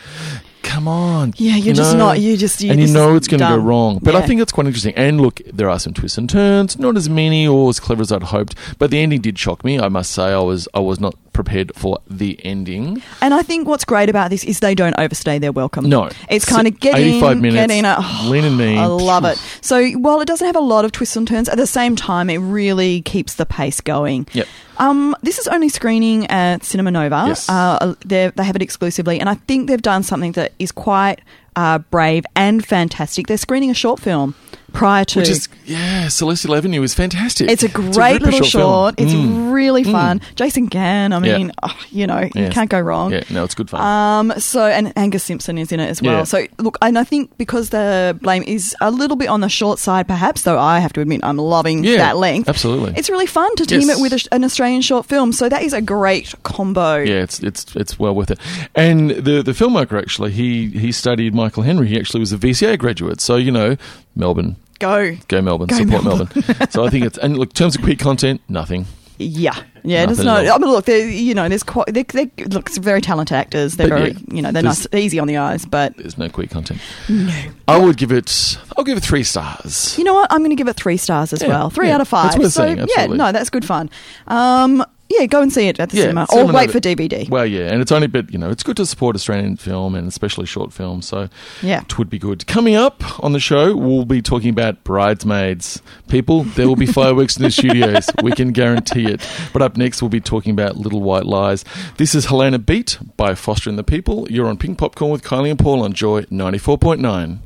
come 0.64 0.88
on, 0.88 1.34
Yeah, 1.38 1.56
you're 1.56 1.68
you 1.68 1.74
just 1.74 1.94
know? 1.94 2.08
not- 2.08 2.20
you 2.20 2.38
just- 2.38 2.62
you- 2.62 2.72
and 2.72 2.80
you 2.80 2.88
know 2.88 3.16
it's 3.16 3.28
going 3.28 3.40
to 3.40 3.48
go 3.48 3.58
wrong. 3.58 4.00
But 4.02 4.16
I 4.16 4.22
think 4.22 4.42
it's 4.42 4.52
quite 4.52 4.68
interesting. 4.68 4.94
And 4.96 5.20
look, 5.22 5.42
there 5.52 5.70
are 5.70 5.80
some 5.80 5.94
twists 5.94 6.18
and 6.18 6.30
turns. 6.30 6.78
Not 6.78 6.98
as 6.98 7.10
many 7.10 7.48
or 7.48 7.70
as 7.70 7.80
clever 7.80 8.02
as 8.02 8.12
I'd 8.12 8.24
hoped. 8.24 8.56
But 8.78 8.92
the 8.92 9.00
ending 9.00 9.22
did 9.22 9.38
shock 9.40 9.64
me. 9.64 9.80
I 9.80 9.88
must 9.90 10.12
say 10.12 10.24
I 10.34 10.40
was 10.40 10.68
I 10.74 10.80
was 10.80 11.00
not 11.00 11.16
prepared 11.34 11.72
for 11.76 12.00
the 12.10 12.40
ending. 12.44 13.02
And 13.22 13.32
I 13.34 13.44
think 13.44 13.68
what's 13.68 13.86
great 13.86 14.10
about 14.10 14.32
this 14.32 14.44
is 14.44 14.60
they 14.60 14.74
don't 14.74 14.96
overstay 14.98 15.38
their 15.38 15.52
welcome. 15.52 15.88
No. 15.88 16.10
It's 16.30 16.46
kind 16.46 16.68
of 16.68 16.80
getting 16.80 17.02
get 17.04 17.10
85 17.18 17.32
in, 17.34 17.42
minutes, 17.42 17.68
get 17.68 17.78
in. 17.78 17.86
Oh, 17.86 18.28
lean 18.30 18.44
and 18.44 18.58
mean. 18.58 18.78
I 18.80 18.88
love 18.88 19.24
it. 19.26 19.40
So 19.62 19.88
while 19.92 20.20
it 20.22 20.26
doesn't 20.28 20.48
have 20.48 20.56
a 20.56 20.60
lot 20.62 20.84
of 20.84 20.92
twists 20.92 21.16
and 21.16 21.28
turns, 21.28 21.48
at 21.48 21.58
the 21.58 21.68
same 21.68 21.96
time, 21.96 22.30
it 22.32 22.38
really 22.40 23.02
keeps 23.04 23.36
the 23.36 23.46
pace 23.46 23.82
going. 23.82 24.28
Yep. 24.34 24.48
Um, 24.80 25.16
this 25.22 25.40
is 25.40 25.48
only 25.48 25.70
screening 25.70 26.28
at 26.28 26.64
Cinema 26.64 26.92
Nova. 26.92 27.26
Yes. 27.28 27.50
Uh, 27.50 27.96
they 28.06 28.32
they 28.36 28.44
have 28.44 28.56
it 28.56 28.62
exclusively, 28.62 29.20
and 29.20 29.30
I 29.30 29.36
think 29.36 29.68
they've 29.68 29.82
done 29.82 30.04
something 30.04 30.34
that 30.34 30.54
is 30.60 30.72
quite 30.72 31.20
uh, 31.58 31.80
brave 31.80 32.24
and 32.36 32.66
fantastic. 32.66 33.28
They're 33.28 33.36
screening 33.38 33.70
a 33.72 33.74
short 33.74 34.00
film 34.00 34.36
prior 34.74 35.04
to. 35.06 35.20
Which 35.20 35.30
is 35.30 35.50
yeah, 35.66 36.08
Celestial 36.10 36.54
Avenue 36.56 36.84
is 36.84 36.94
fantastic. 36.94 37.50
it's 37.50 37.64
a 37.64 37.68
great 37.70 38.22
ripper 38.22 38.26
little 38.26 38.40
film. 38.40 38.44
short. 38.64 38.96
It's 39.00 39.12
Mm. 39.14 39.52
really 39.52 39.84
fun. 39.84 40.22
Jason 40.36 40.68
Gann. 40.68 41.14
I 41.14 41.20
Yeah. 41.26 41.38
mean, 41.38 41.52
oh, 41.64 41.74
you 41.90 42.06
know, 42.06 42.30
you 42.36 42.50
can't 42.50 42.70
go 42.70 42.80
wrong. 42.80 43.12
Yeah, 43.12 43.24
no, 43.32 43.44
it's 43.44 43.56
good 43.56 43.70
fun. 43.72 43.82
Um, 43.82 44.40
so 44.40 44.66
and 44.68 44.94
Angus 44.96 45.24
Sampson 45.24 45.58
is 45.58 45.72
in 45.72 45.80
it 45.80 45.88
as 45.90 46.02
well. 46.02 46.20
Yeah. 46.20 46.24
So 46.26 46.46
look, 46.60 46.78
and 46.82 47.00
I 47.00 47.04
think 47.04 47.36
because 47.38 47.70
the 47.70 48.18
blame 48.22 48.44
is 48.44 48.76
a 48.82 48.92
little 48.92 49.16
bit 49.18 49.30
on 49.30 49.42
the 49.42 49.50
short 49.50 49.80
side, 49.80 50.08
perhaps, 50.08 50.44
though 50.44 50.60
I 50.60 50.78
have 50.80 50.94
to 50.94 51.02
admit 51.02 51.22
I'm 51.24 51.38
loving 51.38 51.84
Yeah, 51.84 51.98
that 51.98 52.18
length. 52.18 52.48
absolutely. 52.48 52.94
it's 52.96 53.10
really 53.10 53.26
fun 53.26 53.56
to 53.56 53.66
team 53.66 53.82
Yes. 53.82 53.98
it 53.98 54.02
with 54.02 54.14
a, 54.14 54.28
an 54.36 54.44
Australian 54.44 54.82
short 54.82 55.06
film. 55.08 55.32
So 55.32 55.50
that 55.50 55.64
is 55.64 55.74
a 55.74 55.82
great 55.82 56.36
combo. 56.44 56.98
yeah, 56.98 57.24
it's 57.24 57.40
it's 57.40 57.66
it's 57.76 57.98
well 57.98 58.14
worth 58.14 58.30
it. 58.32 58.40
And 58.76 59.10
the 59.12 59.42
the 59.42 59.54
filmmaker 59.54 59.98
actually, 60.00 60.32
he 60.34 60.68
he 60.70 60.92
studied 60.92 61.34
Michael 61.48 61.64
Henry. 61.64 61.88
He 61.88 61.98
actually 61.98 62.20
was 62.20 62.34
a 62.34 62.38
VCA 62.38 62.78
graduate. 62.78 63.22
So 63.22 63.38
you 63.38 63.52
know, 63.52 63.78
Melbourne, 64.18 64.58
Go. 64.80 65.16
go 65.30 65.42
Melbourne, 65.42 65.68
Go 65.68 65.78
support 65.78 66.04
Melbourne. 66.04 66.30
Melbourne. 66.36 66.68
so 66.72 66.86
I 66.86 66.90
think 66.90 67.06
it's 67.06 67.18
and 67.20 67.38
look, 67.38 67.52
in 67.52 67.54
terms 67.54 67.76
of 67.78 67.84
quick 67.84 68.00
content, 68.00 68.42
nothing. 68.50 68.86
Yeah, 69.18 69.56
yeah. 69.84 70.06
There's 70.06 70.20
Nothing 70.20 70.46
no. 70.46 70.54
I 70.54 70.58
mean, 70.60 70.70
look, 70.70 70.86
they're, 70.86 71.10
you 71.10 71.34
know, 71.34 71.48
there's 71.50 71.64
quite. 71.64 71.88
They, 71.88 72.04
they 72.04 72.30
look 72.50 72.70
very 72.76 73.02
talented 73.02 73.36
actors. 73.36 73.76
They're 73.78 73.88
But 73.90 73.98
very, 73.98 74.12
yeah, 74.12 74.20
you 74.36 74.42
know, 74.44 74.52
they're 74.52 74.62
nice, 74.62 74.86
easy 74.94 75.18
on 75.20 75.28
the 75.28 75.38
eyes. 75.38 75.66
But 75.66 75.96
There's 75.98 76.18
no 76.20 76.30
quick 76.30 76.50
content. 76.52 76.80
No, 77.10 77.34
I 77.68 77.80
would 77.80 77.96
give 77.98 78.12
it. 78.12 78.60
I'll 78.78 78.84
give 78.84 78.98
it 78.98 79.04
three 79.04 79.24
stars. 79.24 79.98
You 79.98 80.04
know 80.04 80.14
what? 80.14 80.32
I'm 80.32 80.42
going 80.42 80.52
to 80.52 80.56
give 80.56 80.68
it 80.68 80.76
three 80.76 80.98
stars 80.98 81.32
as 81.34 81.42
Yeah, 81.42 81.48
well. 81.48 81.70
Three 81.72 81.88
yeah. 81.88 81.96
out 81.96 82.02
of 82.02 82.08
five. 82.10 82.34
That's 82.34 82.44
worth 82.44 82.54
so 82.54 82.66
yeah, 82.96 83.08
no, 83.08 83.32
that's 83.32 83.50
good 83.50 83.66
fun. 83.66 83.90
Um, 84.28 84.86
yeah, 85.10 85.26
go 85.26 85.42
and 85.42 85.52
see 85.52 85.68
it 85.68 85.80
at 85.80 85.90
the 85.90 85.98
cinema, 85.98 86.28
or 86.34 86.46
wait 86.52 86.72
for 86.72 86.80
DVD. 86.80 87.30
Well, 87.30 87.46
yeah, 87.46 87.72
and 87.72 87.82
it's 87.82 87.92
only, 87.92 88.08
but 88.08 88.32
you 88.32 88.38
know, 88.38 88.50
it's 88.50 88.64
good 88.64 88.78
to 88.78 88.86
support 88.86 89.16
Australian 89.16 89.56
film 89.58 89.96
and 89.96 90.08
especially 90.08 90.46
short 90.46 90.74
film. 90.74 91.02
So 91.02 91.30
Yeah. 91.62 91.82
it 91.82 91.98
would 91.98 92.10
be 92.10 92.20
good. 92.20 92.46
Coming 92.48 92.76
up 92.76 93.04
on 93.24 93.32
the 93.34 93.40
show, 93.40 93.76
we'll 93.76 94.06
be 94.06 94.22
talking 94.22 94.50
about 94.50 94.84
bridesmaids. 94.84 95.82
People, 96.08 96.44
there 96.44 96.68
will 96.68 96.76
be 96.76 96.86
fireworks 96.86 97.38
in 97.38 97.44
the 97.44 97.52
studios. 97.52 98.10
We 98.24 98.32
can 98.32 98.52
guarantee 98.52 99.06
it. 99.06 99.26
But 99.54 99.62
up 99.62 99.78
next, 99.78 100.02
we'll 100.02 100.10
be 100.10 100.20
talking 100.20 100.52
about 100.52 100.76
Little 100.78 101.02
White 101.02 101.26
Lies. 101.26 101.64
This 101.98 102.14
is 102.16 102.26
Helena 102.26 102.60
Beat 102.60 102.98
by 103.16 103.36
Foster 103.36 103.70
and 103.70 103.80
the 103.80 103.84
People. 103.84 104.28
You're 104.30 104.48
on 104.48 104.58
Pink 104.58 104.78
Popcorn 104.78 105.12
with 105.12 105.24
Kylie 105.24 105.50
and 105.52 105.60
Paul 105.60 105.84
on 105.84 105.94
Joy 105.94 106.26
ninety 106.30 106.58
four 106.58 106.78
point 106.78 107.00
nine. 107.00 107.40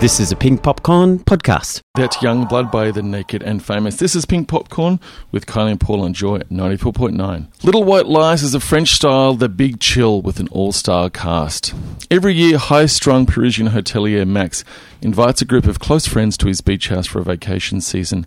This 0.00 0.20
is 0.20 0.30
a 0.30 0.36
Pink 0.36 0.62
Popcorn 0.62 1.18
podcast. 1.18 1.82
That's 1.96 2.22
Young 2.22 2.44
Blood 2.44 2.70
by 2.70 2.92
The 2.92 3.02
Naked 3.02 3.42
and 3.42 3.60
Famous. 3.60 3.96
This 3.96 4.14
is 4.14 4.24
Pink 4.24 4.46
Popcorn 4.46 5.00
with 5.32 5.46
Kylie 5.46 5.72
and 5.72 5.80
Paul 5.80 6.02
on 6.02 6.12
Joy 6.12 6.36
at 6.36 6.50
94.9. 6.50 7.64
Little 7.64 7.82
White 7.82 8.06
Lies 8.06 8.44
is 8.44 8.54
a 8.54 8.60
French 8.60 8.90
style 8.90 9.34
The 9.34 9.48
Big 9.48 9.80
Chill 9.80 10.22
with 10.22 10.38
an 10.38 10.46
all 10.52 10.70
star 10.70 11.10
cast. 11.10 11.74
Every 12.12 12.32
year, 12.32 12.58
high 12.58 12.86
strung 12.86 13.26
Parisian 13.26 13.70
hotelier 13.70 14.24
Max 14.24 14.62
invites 15.00 15.40
a 15.40 15.44
group 15.44 15.66
of 15.66 15.78
close 15.78 16.06
friends 16.06 16.36
to 16.38 16.48
his 16.48 16.60
beach 16.60 16.88
house 16.88 17.06
for 17.06 17.20
a 17.20 17.24
vacation 17.24 17.80
season 17.80 18.26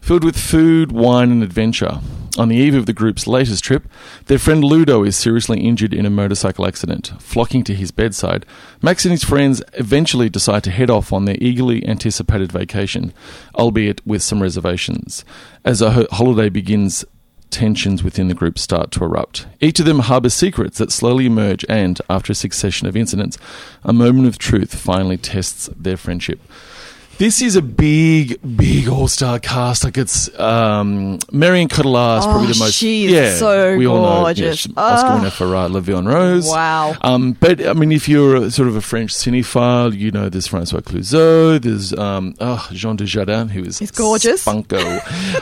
filled 0.00 0.24
with 0.24 0.36
food, 0.36 0.92
wine, 0.92 1.30
and 1.30 1.42
adventure. 1.42 2.00
On 2.38 2.48
the 2.48 2.56
eve 2.56 2.74
of 2.74 2.86
the 2.86 2.92
group's 2.92 3.26
latest 3.26 3.62
trip, 3.62 3.86
their 4.26 4.38
friend 4.38 4.64
Ludo 4.64 5.04
is 5.04 5.16
seriously 5.16 5.60
injured 5.60 5.92
in 5.92 6.06
a 6.06 6.10
motorcycle 6.10 6.66
accident. 6.66 7.12
Flocking 7.18 7.62
to 7.64 7.74
his 7.74 7.90
bedside, 7.90 8.46
Max 8.80 9.04
and 9.04 9.12
his 9.12 9.22
friends 9.22 9.62
eventually 9.74 10.30
decide 10.30 10.64
to 10.64 10.70
head 10.70 10.90
off 10.90 11.12
on 11.12 11.24
their 11.26 11.36
eagerly 11.40 11.86
anticipated 11.86 12.50
vacation, 12.50 13.12
albeit 13.54 14.04
with 14.06 14.22
some 14.22 14.42
reservations. 14.42 15.24
As 15.64 15.82
a 15.82 15.92
ho- 15.92 16.06
holiday 16.10 16.48
begins, 16.48 17.04
tensions 17.52 18.02
within 18.02 18.26
the 18.26 18.34
group 18.34 18.58
start 18.58 18.90
to 18.92 19.04
erupt. 19.04 19.46
Each 19.60 19.78
of 19.78 19.86
them 19.86 20.00
harbours 20.00 20.34
secrets 20.34 20.78
that 20.78 20.90
slowly 20.90 21.26
emerge, 21.26 21.64
and 21.68 22.00
after 22.10 22.32
a 22.32 22.34
succession 22.34 22.88
of 22.88 22.96
incidents, 22.96 23.38
a 23.84 23.92
moment 23.92 24.26
of 24.26 24.38
truth 24.38 24.74
finally 24.74 25.18
tests 25.18 25.68
their 25.76 25.96
friendship. 25.96 26.40
This 27.22 27.40
is 27.40 27.54
a 27.54 27.62
big, 27.62 28.40
big 28.56 28.88
all-star 28.88 29.38
cast. 29.38 29.84
Like 29.84 29.96
it's 29.96 30.28
um, 30.40 31.20
Marion 31.30 31.68
Cotillard 31.68 32.18
is 32.18 32.24
probably 32.24 32.48
Oh, 32.48 32.52
the 32.52 32.58
most. 32.58 32.74
she 32.74 33.04
is 33.04 33.12
yeah, 33.12 33.34
so 33.36 33.76
we 33.76 33.86
all 33.86 34.02
know. 34.02 34.22
gorgeous. 34.24 34.66
Yeah, 34.66 34.72
Oscar 34.76 35.08
Oh. 35.12 35.14
winner 35.18 35.30
for 35.30 35.54
uh, 35.54 35.68
Rose. 36.02 36.48
Wow. 36.48 36.96
Um, 37.00 37.34
but 37.38 37.64
I 37.64 37.74
mean, 37.74 37.92
if 37.92 38.08
you're 38.08 38.34
a, 38.34 38.50
sort 38.50 38.66
of 38.66 38.74
a 38.74 38.80
French 38.80 39.12
cinephile, 39.14 39.96
you 39.96 40.10
know 40.10 40.28
there's 40.28 40.48
Francois 40.48 40.80
Cluzet, 40.80 41.62
there's 41.62 41.92
um, 41.92 42.34
oh, 42.40 42.68
Jean 42.72 42.96
Dujardin, 42.96 43.50
who 43.50 43.62
is 43.62 43.78
He's 43.78 43.92
gorgeous. 43.92 44.44
spunko. 44.44 44.82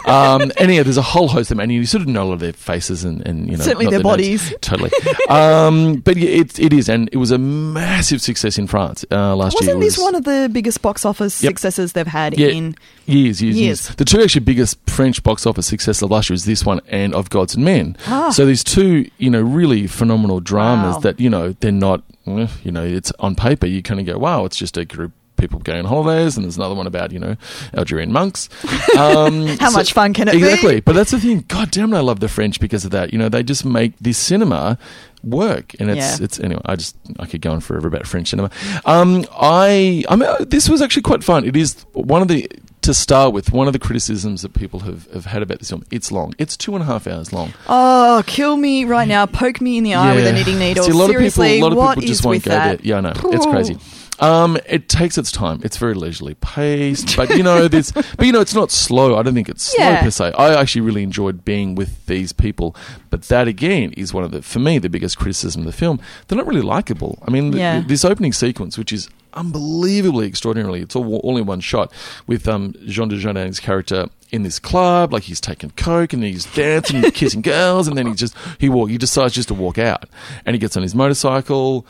um, 0.06 0.52
and 0.60 0.70
yeah, 0.74 0.82
there's 0.82 0.98
a 0.98 1.02
whole 1.02 1.28
host 1.28 1.50
of 1.50 1.56
them, 1.56 1.60
and 1.62 1.72
you 1.72 1.86
sort 1.86 2.02
of 2.02 2.08
know 2.08 2.24
a 2.24 2.26
lot 2.26 2.32
of 2.34 2.40
their 2.40 2.52
faces 2.52 3.04
and, 3.04 3.26
and 3.26 3.50
you 3.50 3.56
know 3.56 3.64
Certainly 3.64 3.86
their 3.86 4.00
names. 4.00 4.02
bodies. 4.02 4.54
totally. 4.60 4.90
um, 5.30 5.94
but 6.00 6.18
yeah, 6.18 6.28
it, 6.28 6.58
it 6.58 6.74
is, 6.74 6.90
and 6.90 7.08
it 7.10 7.16
was 7.16 7.30
a 7.30 7.38
massive 7.38 8.20
success 8.20 8.58
in 8.58 8.66
France 8.66 9.02
uh, 9.10 9.34
last 9.34 9.58
year. 9.62 9.68
Wasn't 9.76 9.80
this 9.80 9.96
was- 9.96 10.04
one 10.04 10.14
of 10.14 10.24
the 10.24 10.50
biggest 10.52 10.82
box 10.82 11.06
office 11.06 11.42
Yep. 11.42 11.52
successes 11.52 11.69
they've 11.76 12.06
had 12.06 12.38
yeah, 12.38 12.48
in? 12.48 12.74
years, 13.06 13.40
years, 13.42 13.56
years, 13.56 13.56
years. 13.88 13.88
The 13.96 14.04
two 14.04 14.20
actually 14.22 14.44
biggest 14.44 14.78
French 14.88 15.22
box 15.22 15.46
office 15.46 15.66
successes 15.66 16.02
of 16.02 16.10
last 16.10 16.30
year 16.30 16.34
is 16.34 16.44
this 16.44 16.64
one 16.64 16.80
and 16.88 17.14
of 17.14 17.30
Gods 17.30 17.54
and 17.54 17.64
Men. 17.64 17.96
Ah. 18.06 18.30
So 18.30 18.46
these 18.46 18.62
two, 18.64 19.10
you 19.18 19.30
know, 19.30 19.40
really 19.40 19.86
phenomenal 19.86 20.40
dramas 20.40 20.96
Wow. 20.96 21.00
that 21.00 21.20
you 21.20 21.30
know 21.30 21.52
they're 21.60 21.72
not, 21.72 22.02
eh, 22.26 22.48
you 22.64 22.72
know, 22.72 22.84
it's 22.84 23.12
on 23.20 23.34
paper 23.34 23.66
you 23.66 23.82
kind 23.82 24.00
of 24.00 24.06
go, 24.06 24.18
wow, 24.18 24.44
it's 24.44 24.56
just 24.56 24.76
a 24.76 24.84
group. 24.84 25.12
of 25.12 25.16
People 25.40 25.60
going 25.60 25.78
on 25.78 25.84
holidays, 25.86 26.36
and 26.36 26.44
there's 26.44 26.58
another 26.58 26.74
one 26.74 26.86
about 26.86 27.12
you 27.12 27.18
know 27.18 27.34
Algerian 27.74 28.12
monks. 28.12 28.50
Um, 28.98 29.46
How 29.58 29.70
much 29.70 29.94
fun 29.94 30.12
can 30.12 30.28
it 30.28 30.32
be? 30.32 30.38
exactly? 30.38 30.80
But 30.80 30.94
that's 30.94 31.12
the 31.12 31.18
thing. 31.18 31.44
God 31.48 31.70
damn 31.70 31.94
it, 31.94 31.96
I 31.96 32.00
love 32.00 32.20
the 32.20 32.28
French 32.28 32.60
because 32.60 32.84
of 32.84 32.90
that. 32.90 33.12
You 33.14 33.18
know, 33.18 33.30
they 33.30 33.42
just 33.42 33.64
make 33.64 33.96
this 33.98 34.18
cinema 34.18 34.76
work, 35.22 35.74
and 35.80 35.90
it's 35.90 36.18
Yeah. 36.18 36.24
it's 36.24 36.40
anyway. 36.40 36.62
I 36.64 36.76
just 36.76 36.96
I 37.18 37.26
could 37.26 37.40
go 37.40 37.50
on 37.52 37.60
forever 37.60 37.88
about 37.88 38.06
French 38.06 38.28
cinema. 38.28 38.50
Um, 38.84 39.24
I 39.32 40.04
I 40.08 40.16
mean, 40.16 40.28
uh, 40.28 40.44
this 40.48 40.68
was 40.68 40.80
actually 40.82 41.02
quite 41.02 41.22
fun. 41.24 41.44
It 41.44 41.56
is 41.56 41.84
one 41.92 42.22
of 42.22 42.28
the 42.28 42.48
to 42.82 42.94
start 42.94 43.32
with 43.34 43.52
one 43.52 43.66
of 43.66 43.72
the 43.72 43.78
criticisms 43.78 44.42
that 44.42 44.54
people 44.54 44.80
have, 44.80 45.10
have 45.12 45.26
had 45.26 45.42
about 45.42 45.58
this 45.58 45.68
film. 45.68 45.84
It's 45.90 46.10
long. 46.10 46.34
It's 46.38 46.56
two 46.56 46.74
and 46.74 46.82
a 46.82 46.86
half 46.86 47.06
hours 47.06 47.32
long. 47.32 47.52
Oh, 47.68 48.22
kill 48.26 48.56
me 48.56 48.84
right 48.84 49.06
now! 49.08 49.26
Poke 49.26 49.60
me 49.60 49.76
in 49.78 49.84
the 49.84 49.94
eye 49.94 50.14
with 50.14 50.26
a 50.26 50.32
knitting 50.32 50.58
needle. 50.58 50.84
See, 50.84 50.90
a 50.92 50.94
lot 50.94 51.10
Seriously, 51.10 51.46
of 51.48 51.54
people, 51.56 51.72
a 51.72 51.74
lot 51.74 51.88
of 51.90 51.94
people 51.96 52.08
just 52.08 52.24
won't 52.24 52.42
go 52.44 52.50
that? 52.50 52.78
there. 52.78 52.86
Yeah, 52.86 52.96
I 52.96 53.00
know. 53.00 53.12
It's 53.16 53.46
crazy. 53.46 53.78
Um, 54.18 54.58
it 54.66 54.90
takes 54.90 55.16
its 55.16 55.32
time. 55.32 55.60
It's 55.64 55.78
very 55.78 55.94
leisurely 55.94 56.34
paced, 56.34 57.16
but 57.16 57.30
you 57.30 57.42
know, 57.42 57.68
this. 57.68 57.90
but 57.92 58.26
you 58.26 58.32
know, 58.32 58.40
it's 58.40 58.54
not 58.54 58.70
slow. 58.70 59.16
I 59.16 59.22
don't 59.22 59.32
think 59.34 59.48
it's 59.48 59.62
slow 59.62 59.82
Yeah. 59.84 60.02
per 60.02 60.10
se. 60.10 60.32
I 60.36 60.60
actually 60.60 60.82
really 60.82 61.02
enjoyed 61.02 61.42
being 61.44 61.74
with 61.74 62.04
these 62.06 62.32
people, 62.32 62.76
but 63.08 63.22
that 63.24 63.48
again 63.48 63.92
is 63.92 64.12
one 64.12 64.22
of 64.24 64.30
the, 64.30 64.42
for 64.42 64.58
me, 64.58 64.78
the 64.78 64.90
biggest 64.90 65.16
criticism 65.18 65.62
of 65.62 65.66
the 65.66 65.72
film. 65.72 66.00
They're 66.28 66.36
not 66.36 66.46
really 66.46 66.60
likable. 66.60 67.18
I 67.26 67.30
mean, 67.30 67.52
th- 67.52 67.60
Yeah. 67.60 67.82
this 67.86 68.04
opening 68.04 68.34
sequence, 68.34 68.76
which 68.76 68.92
is 68.92 69.08
unbelievably 69.34 70.26
extraordinarily, 70.26 70.80
it's 70.80 70.94
all, 70.96 71.16
all 71.18 71.36
in 71.36 71.46
one 71.46 71.60
shot 71.60 71.92
with 72.26 72.46
um, 72.48 72.74
Jean 72.86 73.08
Dujardin's 73.10 73.60
character 73.60 74.06
in 74.30 74.42
this 74.42 74.58
club, 74.58 75.12
like 75.12 75.24
he's 75.24 75.40
taking 75.40 75.70
coke 75.70 76.12
and 76.12 76.22
he's 76.22 76.44
dancing, 76.54 77.04
and 77.04 77.12
kissing 77.14 77.42
girls, 77.42 77.88
and 77.88 77.96
then 77.98 78.06
he 78.06 78.14
just 78.14 78.34
he 78.58 78.68
walk, 78.68 78.90
he 78.90 78.98
decides 78.98 79.34
just 79.34 79.48
to 79.48 79.54
walk 79.54 79.78
out, 79.78 80.04
and 80.46 80.54
he 80.54 80.58
gets 80.60 80.76
on 80.76 80.82
his 80.82 80.94
motorcycle. 80.94 81.86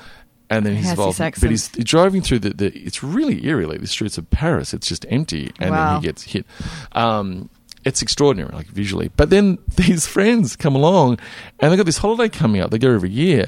And 0.52 0.66
then 0.66 0.74
he's 0.74 0.90
involved, 0.90 1.18
this 1.18 1.38
but 1.40 1.50
he's 1.50 1.68
driving 1.68 2.22
through 2.22 2.40
the, 2.40 2.50
the. 2.50 2.76
It's 2.76 3.04
really 3.04 3.46
eerie, 3.46 3.66
like 3.66 3.80
the 3.80 3.86
streets 3.86 4.18
of 4.18 4.28
Paris. 4.30 4.74
It's 4.74 4.88
just 4.88 5.06
empty, 5.08 5.52
and 5.60 5.70
Wow. 5.70 5.92
then 5.92 6.00
he 6.02 6.08
gets 6.08 6.22
hit. 6.24 6.44
Um, 6.90 7.48
it's 7.84 8.02
extraordinary, 8.02 8.52
like 8.52 8.66
visually. 8.66 9.12
But 9.16 9.30
then 9.30 9.58
these 9.76 10.06
friends 10.08 10.56
come 10.56 10.74
along, 10.74 11.20
and 11.60 11.70
they've 11.70 11.78
got 11.78 11.86
this 11.86 11.98
holiday 11.98 12.28
coming 12.28 12.60
up. 12.60 12.72
They 12.72 12.78
go 12.78 12.92
every 12.92 13.10
year, 13.10 13.46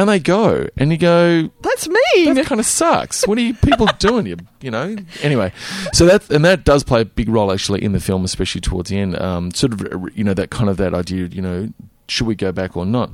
and 0.00 0.08
they 0.08 0.18
go, 0.18 0.68
and 0.76 0.90
you 0.92 0.98
go, 0.98 1.48
That's 1.62 1.88
mean. 1.88 2.34
that 2.34 2.46
kind 2.46 2.60
of 2.60 2.66
sucks. 2.66 3.26
What 3.26 3.38
are 3.38 3.40
you 3.40 3.54
people 3.54 3.86
doing? 3.98 4.26
You, 4.26 4.36
you 4.60 4.70
know. 4.70 4.96
Anyway, 5.22 5.52
so 5.92 6.04
that 6.06 6.28
and 6.30 6.44
that 6.44 6.64
does 6.64 6.84
play 6.84 7.00
a 7.00 7.04
big 7.04 7.28
role 7.28 7.50
actually 7.52 7.82
in 7.82 7.92
the 7.92 8.00
film, 8.00 8.24
especially 8.24 8.60
towards 8.60 8.90
the 8.90 8.98
end. 8.98 9.18
Um, 9.20 9.52
sort 9.52 9.72
of, 9.72 10.10
you 10.16 10.22
know, 10.24 10.34
that 10.34 10.50
kind 10.50 10.68
of 10.68 10.76
that 10.76 10.92
idea. 10.94 11.26
You 11.26 11.40
know, 11.42 11.72
should 12.08 12.26
we 12.26 12.34
go 12.34 12.52
back 12.52 12.76
or 12.76 12.84
not? 12.84 13.10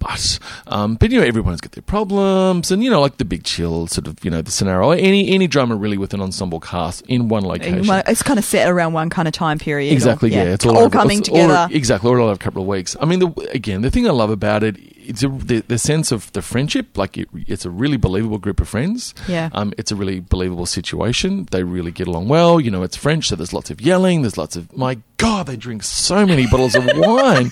But, 0.00 0.38
um, 0.68 0.94
but 0.94 1.10
you 1.10 1.18
know, 1.18 1.26
everyone's 1.26 1.60
got 1.60 1.72
their 1.72 1.82
problems, 1.82 2.70
and 2.70 2.84
you 2.84 2.90
know, 2.90 3.00
like 3.00 3.16
the 3.16 3.24
big 3.24 3.42
chill 3.42 3.88
sort 3.88 4.06
of, 4.06 4.24
you 4.24 4.30
know, 4.30 4.40
the 4.42 4.50
scenario. 4.52 4.92
Any 4.92 5.30
any 5.30 5.48
drama 5.48 5.74
really 5.74 5.98
with 5.98 6.14
an 6.14 6.20
ensemble 6.20 6.60
cast 6.60 7.02
in 7.06 7.28
one 7.28 7.42
location. 7.44 7.84
It's 8.06 8.22
kind 8.22 8.38
of 8.38 8.44
set 8.44 8.68
around 8.70 8.92
one 8.92 9.10
kind 9.10 9.26
of 9.26 9.34
time 9.34 9.58
period. 9.58 9.90
or- 9.90 9.94
Exactly. 9.94 10.30
Yeah, 10.30 10.44
it's 10.44 10.64
all, 10.64 10.76
all 10.76 10.84
over- 10.84 10.90
coming 10.96 11.18
it's 11.18 11.28
all- 11.28 11.34
together. 11.48 11.68
exactly, 11.72 12.08
all 12.10 12.22
over 12.22 12.32
a 12.32 12.36
couple 12.38 12.62
of 12.62 12.68
weeks. 12.68 12.96
I 13.00 13.06
mean, 13.06 13.18
the, 13.18 13.48
again, 13.52 13.82
the 13.82 13.90
thing 13.90 14.06
I 14.06 14.12
love 14.12 14.30
about 14.30 14.62
it, 14.62 14.76
it's 14.78 15.24
a, 15.24 15.28
the, 15.28 15.64
the 15.66 15.78
sense 15.78 16.12
of 16.12 16.30
the 16.32 16.42
friendship. 16.42 16.96
Like 16.96 17.18
it, 17.18 17.28
it's 17.48 17.64
a 17.64 17.70
really 17.70 17.96
believable 17.96 18.38
group 18.38 18.60
of 18.60 18.68
friends. 18.68 19.14
Yeah. 19.26 19.48
Um, 19.52 19.72
it's 19.78 19.90
a 19.90 19.96
really 19.96 20.20
believable 20.20 20.66
situation. 20.66 21.48
They 21.50 21.64
really 21.64 21.90
get 21.90 22.06
along 22.06 22.28
well. 22.28 22.60
You 22.60 22.70
know, 22.70 22.84
it's 22.84 22.96
French, 22.96 23.26
so 23.28 23.34
there's 23.36 23.52
lots 23.52 23.68
of 23.70 23.80
yelling. 23.80 24.22
There's 24.22 24.38
lots 24.38 24.54
of 24.54 24.74
my 24.76 24.98
God, 25.16 25.46
they 25.48 25.56
drink 25.56 25.82
so 25.82 26.24
many 26.24 26.46
bottles 26.46 26.76
of 26.76 26.84
wine. 26.94 27.50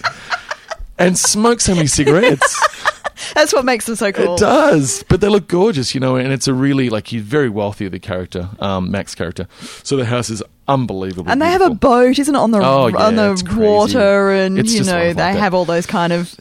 And 0.98 1.18
smoke 1.18 1.60
so 1.60 1.74
many 1.74 1.86
cigarettes. 1.86 2.92
That's 3.34 3.52
what 3.52 3.64
makes 3.64 3.86
them 3.86 3.96
so 3.96 4.12
cool. 4.12 4.34
It 4.34 4.40
does, 4.40 5.04
but 5.08 5.20
they 5.20 5.28
look 5.28 5.48
gorgeous, 5.48 5.94
you 5.94 6.00
know. 6.00 6.16
And 6.16 6.32
it's 6.32 6.48
a 6.48 6.54
really 6.54 6.88
like 6.90 7.08
he's 7.08 7.22
very 7.22 7.48
wealthy, 7.48 7.88
the 7.88 7.98
character, 7.98 8.48
um, 8.60 8.90
Max 8.90 9.14
character. 9.14 9.46
So 9.82 9.96
the 9.96 10.04
house 10.04 10.30
is 10.30 10.42
unbelievable, 10.68 11.30
And 11.30 11.40
they 11.40 11.50
have 11.50 11.62
a 11.62 11.70
boat, 11.70 12.18
isn't 12.18 12.34
it, 12.34 12.38
on 12.38 12.50
the 12.50 12.58
Oh, 12.58 12.88
yeah, 12.88 12.96
on 12.96 13.16
the 13.16 13.54
water, 13.56 14.30
and 14.30 14.58
It's 14.58 14.74
you 14.74 14.84
know 14.84 15.12
they 15.12 15.32
like 15.32 15.36
have 15.36 15.54
all 15.54 15.64
those 15.64 15.86
kind 15.86 16.12
of, 16.12 16.34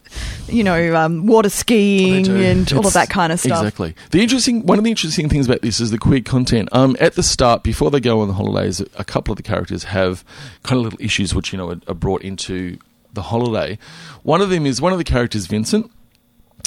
you 0.47 0.63
know, 0.63 0.95
um, 0.95 1.25
water 1.27 1.49
skiing 1.49 2.27
and 2.27 2.71
all 2.73 2.87
of 2.87 2.93
that 2.93 3.09
kind 3.09 3.31
of 3.31 3.39
stuff. 3.39 3.59
Exactly. 3.59 3.95
The 4.11 4.21
interesting 4.21 4.65
one 4.65 4.77
of 4.77 4.83
the 4.83 4.89
interesting 4.89 5.29
things 5.29 5.45
about 5.47 5.61
this 5.61 5.79
is 5.79 5.91
the 5.91 5.97
queer 5.97 6.21
content. 6.21 6.69
Um, 6.71 6.97
at 6.99 7.13
the 7.13 7.23
start, 7.23 7.63
before 7.63 7.91
they 7.91 7.99
go 7.99 8.21
on 8.21 8.27
the 8.27 8.33
holidays, 8.33 8.81
a 8.95 9.03
couple 9.03 9.31
of 9.31 9.37
the 9.37 9.43
characters 9.43 9.85
have 9.85 10.23
kind 10.63 10.79
of 10.79 10.83
little 10.85 10.99
issues 11.01 11.35
which 11.35 11.51
you 11.51 11.57
know 11.57 11.69
are, 11.69 11.81
are 11.87 11.95
brought 11.95 12.21
into 12.21 12.77
the 13.15 13.23
holiday. 13.23 13.77
One 14.23 14.41
of 14.41 14.49
them 14.49 14.65
is 14.65 14.81
one 14.81 14.91
of 14.91 14.97
the 14.97 15.03
characters, 15.03 15.47
Vincent. 15.47 15.91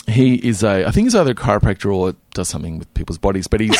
He 0.08 0.34
is 0.36 0.62
a, 0.62 0.86
I 0.86 0.90
think 0.90 1.06
he's 1.06 1.14
either 1.14 1.32
a 1.32 1.34
chiropractor 1.34 1.94
or 1.94 2.14
does 2.32 2.48
something 2.48 2.78
with 2.78 2.92
people's 2.94 3.18
bodies, 3.18 3.46
but 3.46 3.60
he's, 3.60 3.76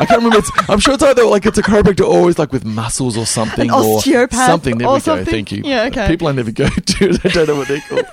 I 0.00 0.06
can't 0.06 0.22
remember. 0.22 0.38
It's, 0.38 0.50
I'm 0.68 0.80
sure 0.80 0.94
it's 0.94 1.02
either 1.02 1.24
like 1.24 1.46
it's 1.46 1.58
a 1.58 1.62
chiropractor 1.62 2.00
or 2.00 2.16
always 2.16 2.38
like 2.38 2.52
with 2.52 2.64
muscles 2.64 3.16
or 3.16 3.26
something 3.26 3.70
or 3.70 3.96
osteopath 3.98 4.46
something. 4.46 4.78
There 4.78 4.88
or 4.88 4.94
we 4.94 5.00
go. 5.00 5.24
Thank 5.24 5.52
you. 5.52 5.62
Yeah, 5.64 5.84
okay. 5.84 6.08
People 6.08 6.28
I 6.28 6.32
never 6.32 6.50
go 6.50 6.68
to, 6.86 7.20
I 7.24 7.28
don't 7.28 7.48
know 7.48 7.56
what 7.56 7.68
they're 7.68 7.80
called. 7.80 8.06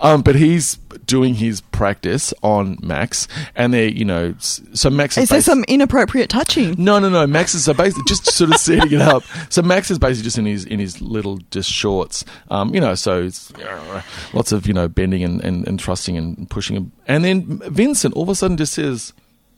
Um, 0.00 0.22
but 0.22 0.34
he's 0.34 0.76
doing 1.06 1.34
his 1.34 1.60
practice 1.60 2.34
on 2.42 2.78
Max, 2.82 3.28
and 3.54 3.72
they're, 3.72 3.88
you 3.88 4.04
know, 4.04 4.34
so 4.38 4.90
Max 4.90 5.16
is, 5.16 5.24
Is 5.24 5.28
there 5.30 5.40
some 5.40 5.64
inappropriate 5.68 6.28
touching? 6.30 6.74
no, 6.78 6.98
no, 6.98 7.08
no. 7.08 7.26
Max 7.26 7.54
is 7.54 7.64
so 7.64 7.74
basically 7.74 8.04
just 8.08 8.26
sort 8.26 8.50
of 8.50 8.56
setting 8.56 8.92
it 8.92 9.00
up. 9.00 9.22
So 9.50 9.62
Max 9.62 9.90
is 9.90 9.98
basically 9.98 10.24
just 10.24 10.38
in 10.38 10.46
his 10.46 10.64
in 10.64 10.78
his 10.78 11.00
little 11.00 11.38
just 11.50 11.70
shorts, 11.70 12.24
um, 12.50 12.74
you 12.74 12.80
know. 12.80 12.94
So 12.94 13.22
it's 13.22 13.52
uh, 13.54 14.02
lots 14.32 14.52
of 14.52 14.66
you 14.66 14.74
know 14.74 14.88
bending 14.88 15.22
and, 15.22 15.42
and, 15.42 15.66
and 15.68 15.80
thrusting 15.80 16.16
and 16.16 16.48
pushing. 16.50 16.90
And 17.06 17.24
then 17.24 17.58
Vincent 17.70 18.14
all 18.14 18.24
of 18.24 18.28
a 18.28 18.34
sudden 18.34 18.56
just 18.56 18.74
says, 18.74 19.12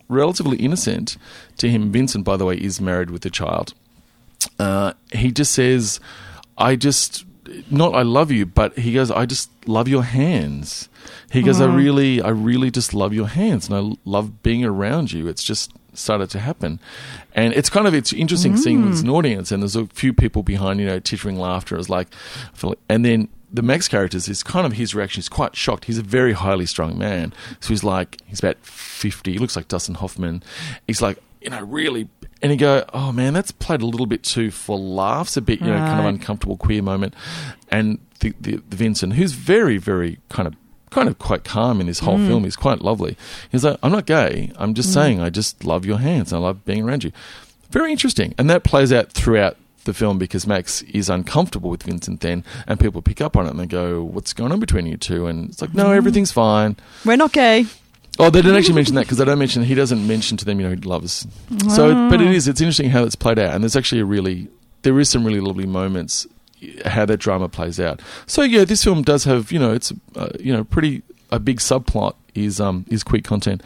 relatively 0.08 0.56
innocent 0.58 1.16
to 1.58 1.68
him. 1.68 1.90
Vincent, 1.92 2.24
by 2.24 2.36
the 2.36 2.44
way, 2.44 2.56
is 2.56 2.80
married 2.80 3.10
with 3.10 3.24
a 3.26 3.30
child. 3.30 3.74
Uh, 4.58 4.92
he 5.12 5.32
just 5.32 5.52
says, 5.52 6.00
"I 6.56 6.76
just." 6.76 7.24
Not 7.70 7.94
I 7.94 8.02
love 8.02 8.30
you, 8.30 8.44
but 8.44 8.78
he 8.78 8.92
goes, 8.92 9.10
I 9.10 9.24
just 9.24 9.48
love 9.66 9.88
your 9.88 10.02
hands. 10.02 10.90
He 11.32 11.40
goes, 11.40 11.62
I 11.62 11.64
really, 11.74 12.20
I 12.20 12.28
really 12.28 12.70
just 12.70 12.92
love 12.92 13.14
your 13.14 13.26
hands, 13.28 13.70
and 13.70 13.74
I 13.74 13.96
love 14.04 14.42
being 14.42 14.66
around 14.66 15.12
you. 15.12 15.28
It's 15.28 15.42
just 15.42 15.72
started 15.94 16.28
to 16.30 16.40
happen, 16.40 16.78
and 17.34 17.54
it's 17.54 17.70
kind 17.70 17.86
of 17.86 17.94
it's 17.94 18.12
interesting 18.12 18.58
seeing 18.58 18.90
this 18.90 19.00
an 19.00 19.08
audience, 19.08 19.50
and 19.50 19.62
there's 19.62 19.76
a 19.76 19.86
few 19.86 20.12
people 20.12 20.42
behind, 20.42 20.78
you 20.78 20.84
know, 20.86 20.98
tittering 21.00 21.38
laughter. 21.38 21.78
It's 21.78 21.88
like, 21.88 22.08
I 22.52 22.56
feel 22.56 22.70
like- 22.70 22.80
and 22.90 23.02
then 23.02 23.28
the 23.52 23.62
Max 23.62 23.88
characters 23.88 24.28
is 24.28 24.42
kind 24.42 24.66
of 24.66 24.72
his 24.72 24.94
reaction. 24.94 25.20
He's 25.20 25.28
quite 25.28 25.56
shocked. 25.56 25.86
He's 25.86 25.98
a 25.98 26.02
very 26.02 26.32
highly 26.32 26.66
strung 26.66 26.98
man, 26.98 27.32
so 27.60 27.68
he's 27.68 27.84
like, 27.84 28.18
he's 28.26 28.40
about 28.40 28.58
fifty. 28.62 29.32
He 29.32 29.38
looks 29.38 29.56
like 29.56 29.68
Dustin 29.68 29.96
Hoffman. 29.96 30.42
He's 30.86 31.00
like, 31.00 31.18
you 31.40 31.50
know, 31.50 31.62
really. 31.62 32.08
And 32.40 32.52
you 32.52 32.58
go, 32.58 32.84
oh 32.94 33.10
man, 33.10 33.34
that's 33.34 33.50
played 33.50 33.82
a 33.82 33.86
little 33.86 34.06
bit 34.06 34.22
too 34.22 34.50
for 34.50 34.78
laughs, 34.78 35.36
a 35.36 35.40
bit, 35.40 35.60
you 35.60 35.66
know, 35.66 35.76
kind 35.76 36.00
of 36.00 36.06
uncomfortable 36.06 36.56
queer 36.56 36.82
moment. 36.82 37.14
And 37.68 37.98
the, 38.20 38.32
the, 38.40 38.62
the 38.68 38.76
Vincent, 38.76 39.14
who's 39.14 39.32
very, 39.32 39.76
very 39.76 40.18
kind 40.28 40.46
of 40.46 40.54
kind 40.90 41.08
of 41.08 41.18
quite 41.18 41.44
calm 41.44 41.80
in 41.80 41.86
this 41.86 41.98
whole 41.98 42.16
mm. 42.16 42.26
film, 42.26 42.44
he's 42.44 42.56
quite 42.56 42.80
lovely. 42.80 43.16
He's 43.50 43.64
like, 43.64 43.78
I'm 43.82 43.92
not 43.92 44.06
gay. 44.06 44.52
I'm 44.56 44.74
just 44.74 44.90
mm. 44.90 44.94
saying, 44.94 45.20
I 45.20 45.30
just 45.30 45.64
love 45.64 45.84
your 45.84 45.98
hands. 45.98 46.32
and 46.32 46.40
I 46.40 46.46
love 46.46 46.64
being 46.64 46.84
around 46.84 47.04
you. 47.04 47.12
Very 47.70 47.90
interesting, 47.92 48.34
and 48.38 48.48
that 48.48 48.64
plays 48.64 48.92
out 48.92 49.12
throughout 49.12 49.56
the 49.88 49.94
film 49.94 50.18
because 50.18 50.46
Max 50.46 50.82
is 50.82 51.10
uncomfortable 51.10 51.70
with 51.70 51.82
Vincent 51.82 52.20
then, 52.20 52.44
and 52.66 52.78
people 52.78 53.02
pick 53.02 53.20
up 53.20 53.36
on 53.36 53.46
it 53.46 53.50
and 53.50 53.58
they 53.58 53.66
go, 53.66 54.02
"What's 54.02 54.32
going 54.32 54.52
on 54.52 54.60
between 54.60 54.86
you 54.86 54.96
two? 54.96 55.26
And 55.26 55.50
it's 55.50 55.60
like, 55.60 55.74
"No, 55.74 55.86
mm-hmm. 55.86 55.94
everything's 55.94 56.30
fine." 56.30 56.76
We're 57.04 57.16
not 57.16 57.32
gay. 57.32 57.66
Oh, 58.20 58.30
they 58.30 58.42
didn't 58.42 58.56
actually 58.56 58.74
mention 58.74 58.94
that 58.96 59.02
because 59.02 59.18
they 59.18 59.24
don't 59.24 59.38
mention. 59.38 59.62
He 59.62 59.74
doesn't 59.74 60.06
mention 60.06 60.36
to 60.38 60.44
them, 60.44 60.58
you 60.58 60.68
know, 60.68 60.74
he 60.74 60.80
loves. 60.80 61.26
So, 61.68 62.08
but 62.10 62.20
it 62.20 62.26
ah. 62.26 62.30
is. 62.30 62.48
It's 62.48 62.60
interesting 62.60 62.90
how 62.90 63.04
it's 63.04 63.14
played 63.14 63.38
out, 63.38 63.54
and 63.54 63.62
there's 63.62 63.76
actually 63.76 64.00
a 64.00 64.04
really, 64.04 64.48
there 64.82 64.98
is 64.98 65.08
some 65.08 65.24
really 65.24 65.40
lovely 65.40 65.66
moments 65.66 66.26
eh, 66.60 66.88
how 66.88 67.06
that 67.06 67.18
drama 67.18 67.48
plays 67.48 67.78
out. 67.78 68.00
So 68.26 68.42
yeah, 68.42 68.64
this 68.64 68.82
film 68.82 69.02
does 69.02 69.24
have, 69.24 69.52
you 69.52 69.58
know, 69.58 69.72
it's, 69.72 69.92
uh, 70.16 70.30
you 70.40 70.52
know, 70.52 70.64
pretty 70.64 71.02
a 71.30 71.38
big 71.38 71.58
subplot 71.58 72.14
is 72.44 72.60
um 72.60 72.84
is 72.88 73.02
queer 73.02 73.22
content. 73.22 73.62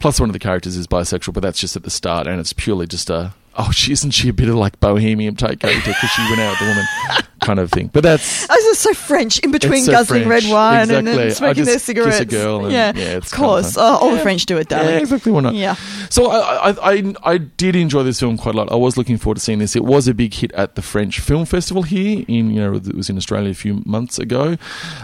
Plus, 0.00 0.18
one 0.20 0.28
of 0.28 0.32
the 0.34 0.38
characters 0.38 0.76
is 0.76 0.86
bisexual, 0.86 1.34
but 1.34 1.40
that's 1.42 1.58
just 1.60 1.76
at 1.76 1.82
the 1.82 1.90
start, 1.90 2.26
and 2.26 2.40
it's 2.40 2.52
purely 2.52 2.86
just 2.86 3.10
a 3.10 3.32
oh, 3.56 3.70
she 3.70 3.92
isn't 3.92 4.12
she 4.12 4.30
a 4.30 4.32
bit 4.32 4.48
of 4.48 4.54
like 4.54 4.80
bohemian 4.80 5.36
type 5.36 5.60
character 5.60 5.90
because 5.90 6.08
she 6.10 6.22
went 6.30 6.40
out 6.40 6.50
with 6.52 6.58
the 6.60 6.66
woman 6.66 6.86
kind 7.42 7.58
of 7.58 7.70
thing. 7.70 7.88
But 7.92 8.02
that's 8.02 8.44
Oh, 8.48 8.54
this 8.54 8.64
is 8.64 8.78
so 8.78 8.94
French 8.94 9.40
in 9.40 9.50
between 9.50 9.82
so 9.84 9.92
guzzling 9.92 10.24
French. 10.24 10.44
red 10.44 10.50
wine 10.52 10.90
and, 10.90 11.06
Exactly. 11.06 11.22
And 11.24 11.32
smoking 11.34 11.64
just 11.64 11.66
their 11.66 11.74
kiss 11.74 11.82
a 11.82 11.84
cigarettes. 11.84 12.30
girl 12.32 12.64
and- 12.64 12.72
yeah, 12.72 12.92
yeah, 12.96 13.16
it's 13.18 13.26
of 13.26 13.32
kind 13.32 13.44
of 13.44 13.50
course. 13.62 13.76
Oh, 13.76 13.82
all 13.98 14.10
the 14.12 14.20
French 14.20 14.46
do 14.46 14.56
it, 14.56 14.68
darling. 14.68 14.88
Yeah, 14.94 15.00
exactly. 15.00 15.32
Why 15.32 15.40
not? 15.40 15.54
Yeah. 15.54 15.74
So 16.08 16.30
I, 16.30 16.70
I, 16.70 16.92
I, 16.94 17.14
I 17.24 17.36
did 17.38 17.76
enjoy 17.76 18.04
this 18.04 18.20
film 18.20 18.38
quite 18.38 18.54
a 18.54 18.58
lot. 18.58 18.72
I 18.72 18.76
was 18.76 18.96
looking 18.96 19.18
forward 19.18 19.34
to 19.34 19.40
seeing 19.42 19.58
this. 19.58 19.76
It 19.76 19.84
was 19.84 20.08
a 20.08 20.14
big 20.14 20.32
hit 20.32 20.50
at 20.52 20.74
the 20.76 20.80
French 20.82 21.20
Film 21.20 21.44
Festival 21.44 21.82
here 21.82 22.24
in, 22.28 22.52
you 22.52 22.60
know, 22.60 22.74
it 22.74 22.94
was 22.96 23.10
in 23.10 23.18
Australia 23.18 23.50
a 23.50 23.54
few 23.54 23.82
months 23.84 24.18
ago. 24.18 24.56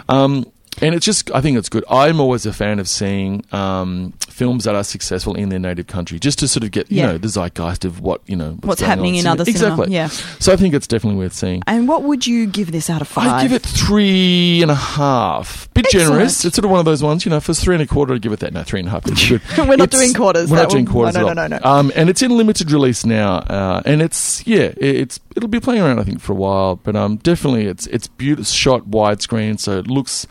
Um, 0.08 0.46
and 0.82 0.94
it's 0.94 1.04
just, 1.06 1.30
I 1.32 1.40
think 1.40 1.58
it's 1.58 1.68
good. 1.68 1.84
I'm 1.90 2.20
always 2.20 2.46
a 2.46 2.52
fan 2.52 2.78
of 2.78 2.88
seeing 2.88 3.44
um, 3.52 4.12
films 4.28 4.64
that 4.64 4.74
are 4.74 4.84
successful 4.84 5.34
in 5.34 5.48
their 5.48 5.58
native 5.58 5.86
country, 5.86 6.18
just 6.18 6.38
to 6.40 6.48
sort 6.48 6.64
of 6.64 6.70
get, 6.70 6.90
you 6.90 6.98
Yeah. 6.98 7.06
know, 7.12 7.18
the 7.18 7.28
zeitgeist 7.28 7.84
of 7.84 8.00
what, 8.00 8.20
you 8.26 8.36
know, 8.36 8.56
What's 8.62 8.80
going 8.80 8.90
happening 8.90 9.14
in 9.16 9.22
So- 9.24 9.30
other 9.32 9.44
cinema, 9.44 9.72
Exactly. 9.74 9.94
yeah. 9.94 10.08
So 10.38 10.52
I 10.52 10.56
think 10.56 10.74
it's 10.74 10.86
definitely 10.86 11.18
worth 11.18 11.32
seeing. 11.34 11.62
And 11.66 11.88
what 11.88 12.02
would 12.04 12.26
you 12.26 12.46
give 12.46 12.72
this 12.72 12.88
out 12.90 13.00
of 13.00 13.08
five? 13.08 13.26
I 13.28 13.42
give 13.42 13.52
it 13.52 13.62
three 13.62 14.60
and 14.62 14.70
a 14.70 14.74
half. 14.74 15.68
Bit 15.74 15.86
Excellent. 15.86 16.08
generous. 16.08 16.44
It's 16.44 16.56
sort 16.56 16.64
of 16.64 16.70
one 16.70 16.80
of 16.80 16.86
those 16.86 17.02
ones, 17.02 17.24
you 17.24 17.30
know, 17.30 17.36
if 17.36 17.48
it's 17.48 17.60
three 17.62 17.74
and 17.74 17.82
a 17.82 17.86
quarter, 17.86 18.14
I'd 18.14 18.22
give 18.22 18.32
it 18.32 18.40
that. 18.40 18.52
No, 18.52 18.62
three 18.62 18.80
and 18.80 18.88
a 18.88 18.92
half. 18.92 19.06
It's 19.06 19.28
good. 19.28 19.40
We're 19.58 19.76
not 19.76 19.88
It's- 19.88 20.00
doing 20.00 20.14
quarters. 20.14 20.50
We're 20.50 20.56
not 20.58 20.70
doing 20.70 20.86
quarters 20.86 21.14
no, 21.14 21.28
at 21.28 21.36
no, 21.36 21.46
no, 21.46 21.58
no. 21.58 21.70
Um, 21.70 21.92
and 21.96 22.08
it's 22.08 22.22
in 22.22 22.30
limited 22.36 22.70
release 22.70 23.04
now. 23.04 23.36
Uh, 23.38 23.82
and 23.84 24.00
it's, 24.02 24.46
yeah, 24.46 24.72
it- 24.76 24.78
it's 24.96 25.20
it'll 25.36 25.48
be 25.48 25.60
playing 25.60 25.80
around, 25.82 25.98
I 26.00 26.04
think, 26.04 26.20
for 26.20 26.32
a 26.32 26.36
while. 26.36 26.76
But 26.76 26.96
um, 26.96 27.16
definitely, 27.16 27.66
it's 27.66 27.86
it's 27.88 28.08
beautiful, 28.08 28.44
shot 28.44 28.90
widescreen, 28.90 29.58
so 29.60 29.78
it 29.78 29.86
looks 29.86 30.26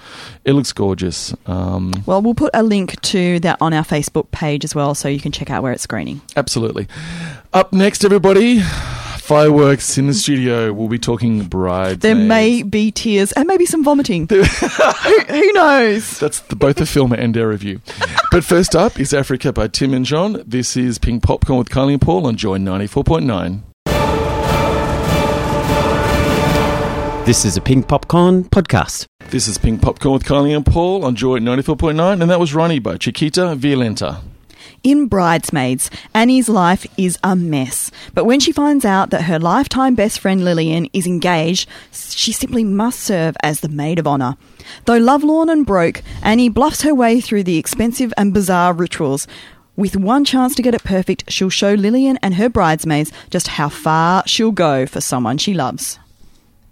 it 0.48 0.54
looks 0.54 0.72
gorgeous. 0.74 1.36
Um, 1.46 1.92
Well, 2.08 2.22
we'll 2.24 2.34
put 2.34 2.52
a 2.56 2.64
link 2.64 3.00
to 3.02 3.40
that 3.42 3.58
on 3.62 3.74
our 3.74 3.84
Facebook 3.84 4.32
page 4.32 4.64
as 4.64 4.74
well, 4.74 4.96
so 4.96 5.08
you 5.08 5.20
can 5.20 5.32
check 5.32 5.52
out 5.52 5.62
where 5.62 5.74
it's 5.74 5.84
screening. 5.84 6.22
absolutely. 6.36 6.88
Up 7.54 7.72
next, 7.74 8.04
everybody. 8.06 8.62
Fireworks 8.62 9.98
in 9.98 10.08
the 10.08 10.14
studio. 10.14 10.72
We'll 10.72 10.88
be 10.88 10.98
talking 11.00 11.44
brides. 11.44 12.00
There 12.00 12.16
may 12.16 12.64
be 12.64 12.92
tears 12.92 13.34
and 13.34 13.46
maybe 13.46 13.66
some 13.66 13.84
vomiting. 13.84 14.26
who, 14.30 14.42
who 14.42 15.52
knows? 15.54 16.18
That's 16.20 16.40
the, 16.40 16.56
both 16.56 16.78
the 16.78 16.86
film 16.86 17.12
and 17.12 17.38
our 17.38 17.50
review. 17.50 17.82
But 18.32 18.46
first 18.46 18.74
up 18.74 18.98
is 19.00 19.14
Africa 19.14 19.52
by 19.52 19.68
Tim 19.68 19.94
and 19.94 20.06
Jean. 20.06 20.42
This 20.46 20.78
is 20.78 20.98
Pink 20.98 21.24
Popcorn 21.24 21.60
with 21.60 21.68
Kylie 21.70 21.94
and 21.94 22.02
Paul 22.02 22.26
on 22.26 22.38
Joy 22.38 22.58
94.9. 22.58 23.64
This 27.28 27.44
is 27.44 27.58
a 27.58 27.62
Pink 27.62 27.90
Popcorn 27.90 28.46
podcast. 28.46 29.06
This 29.32 29.50
is 29.50 29.58
Pink 29.58 29.82
Popcorn 29.82 30.14
with 30.14 30.24
Kylie 30.24 30.56
and 30.56 30.66
Paul 30.66 31.04
on 31.04 31.14
Joy 31.14 31.40
94.9, 31.40 32.22
and 32.22 32.32
that 32.32 32.40
was 32.40 32.56
Ronnie 32.56 32.80
by 32.80 32.96
Chiquita 32.96 33.54
Violenta. 33.58 34.22
In 34.82 35.08
Bridesmaids, 35.08 35.92
Annie's 36.14 36.48
life 36.48 36.88
is 36.98 37.20
a 37.26 37.36
mess. 37.36 37.92
But 38.14 38.24
when 38.24 38.40
she 38.40 38.54
finds 38.54 38.86
out 38.86 39.10
that 39.10 39.24
her 39.24 39.40
lifetime 39.40 39.94
best 39.94 40.22
friend 40.22 40.46
Lillian 40.46 40.88
is 40.94 41.06
engaged, 41.06 41.68
she 41.92 42.32
simply 42.32 42.64
must 42.64 43.02
serve 43.02 43.36
as 43.44 43.60
the 43.60 43.68
maid 43.68 44.00
of 44.00 44.08
honour. 44.08 44.38
Though 44.86 44.96
lovelorn 44.96 45.50
and 45.50 45.66
broke, 45.66 46.04
Annie 46.24 46.48
bluffs 46.48 46.84
her 46.84 46.96
way 46.96 47.20
through 47.20 47.44
the 47.44 47.58
expensive 47.58 48.14
and 48.16 48.34
bizarre 48.34 48.72
rituals. 48.72 49.28
With 49.76 49.98
one 49.98 50.24
chance 50.24 50.56
to 50.56 50.62
get 50.62 50.76
it 50.76 50.86
perfect, 50.86 51.30
she'll 51.30 51.50
show 51.50 51.74
Lillian 51.74 52.20
and 52.22 52.36
her 52.36 52.48
bridesmaids 52.48 53.12
just 53.30 53.50
how 53.50 53.68
far 53.68 54.24
she'll 54.26 54.54
go 54.54 54.86
for 54.86 55.02
someone 55.02 55.38
she 55.38 55.54
loves. 55.54 56.00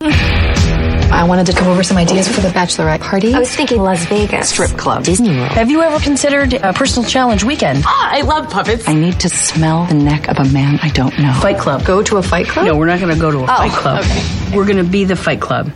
I 0.02 1.25
wanted 1.28 1.46
to 1.48 1.54
come 1.54 1.68
over 1.70 1.84
some 1.84 1.98
ideas 1.98 2.28
for 2.28 2.42
the 2.42 2.50
bachelorette 2.50 3.00
party. 3.02 3.34
I 3.34 3.40
was 3.40 3.56
thinking 3.56 3.82
Las 3.82 4.06
Vegas. 4.06 4.50
Strip 4.50 4.72
club. 4.72 5.04
Disney 5.04 5.30
World. 5.30 5.52
Have 5.54 5.72
you 5.72 5.82
ever 5.82 6.00
considered 6.00 6.54
a 6.54 6.74
personal 6.74 7.08
challenge 7.08 7.44
weekend? 7.44 7.84
Ah, 7.86 8.10
I 8.14 8.22
love 8.22 8.50
puppets. 8.50 8.88
I 8.88 8.94
need 8.94 9.20
to 9.22 9.30
smell 9.30 9.86
the 9.86 9.94
neck 9.94 10.28
of 10.28 10.38
a 10.38 10.46
man 10.52 10.80
I 10.82 10.90
don't 10.90 11.18
know. 11.18 11.34
Fight 11.42 11.58
club. 11.58 11.86
Go 11.86 12.04
to 12.04 12.18
a 12.18 12.24
fight 12.24 12.48
club? 12.48 12.66
No, 12.66 12.75
we're 12.78 12.88
not 12.88 13.00
going 13.00 13.14
to 13.14 13.20
go 13.20 13.32
to 13.32 13.44
a 13.44 13.48
fight 13.48 13.72
club. 13.72 14.04
okay. 14.04 14.56
We're 14.58 14.66
going 14.66 14.84
to 14.84 14.90
be 14.90 15.06
the 15.06 15.16
fight 15.16 15.40
club. 15.42 15.72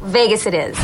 Vegas 0.00 0.46
it 0.46 0.54
is. 0.54 0.76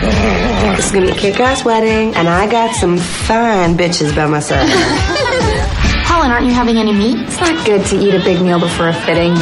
This 0.00 0.86
is 0.86 0.92
gonna 0.92 1.06
be 1.06 1.12
a 1.12 1.14
kick-ass 1.14 1.64
wedding, 1.64 2.14
and 2.14 2.26
I 2.28 2.50
got 2.50 2.74
some 2.74 2.96
fine 2.96 3.76
bitches 3.76 4.14
by 4.16 4.26
my 4.26 4.40
side. 4.40 4.66
Colin, 6.06 6.30
aren't 6.30 6.46
you 6.46 6.52
having 6.52 6.76
any 6.78 6.92
meat? 6.92 7.18
It's 7.26 7.38
not 7.40 7.66
good 7.66 7.84
to 7.86 7.96
eat 7.96 8.14
a 8.14 8.18
big 8.20 8.40
meal 8.40 8.58
before 8.60 8.88
a 8.88 8.94
fitting. 8.94 9.34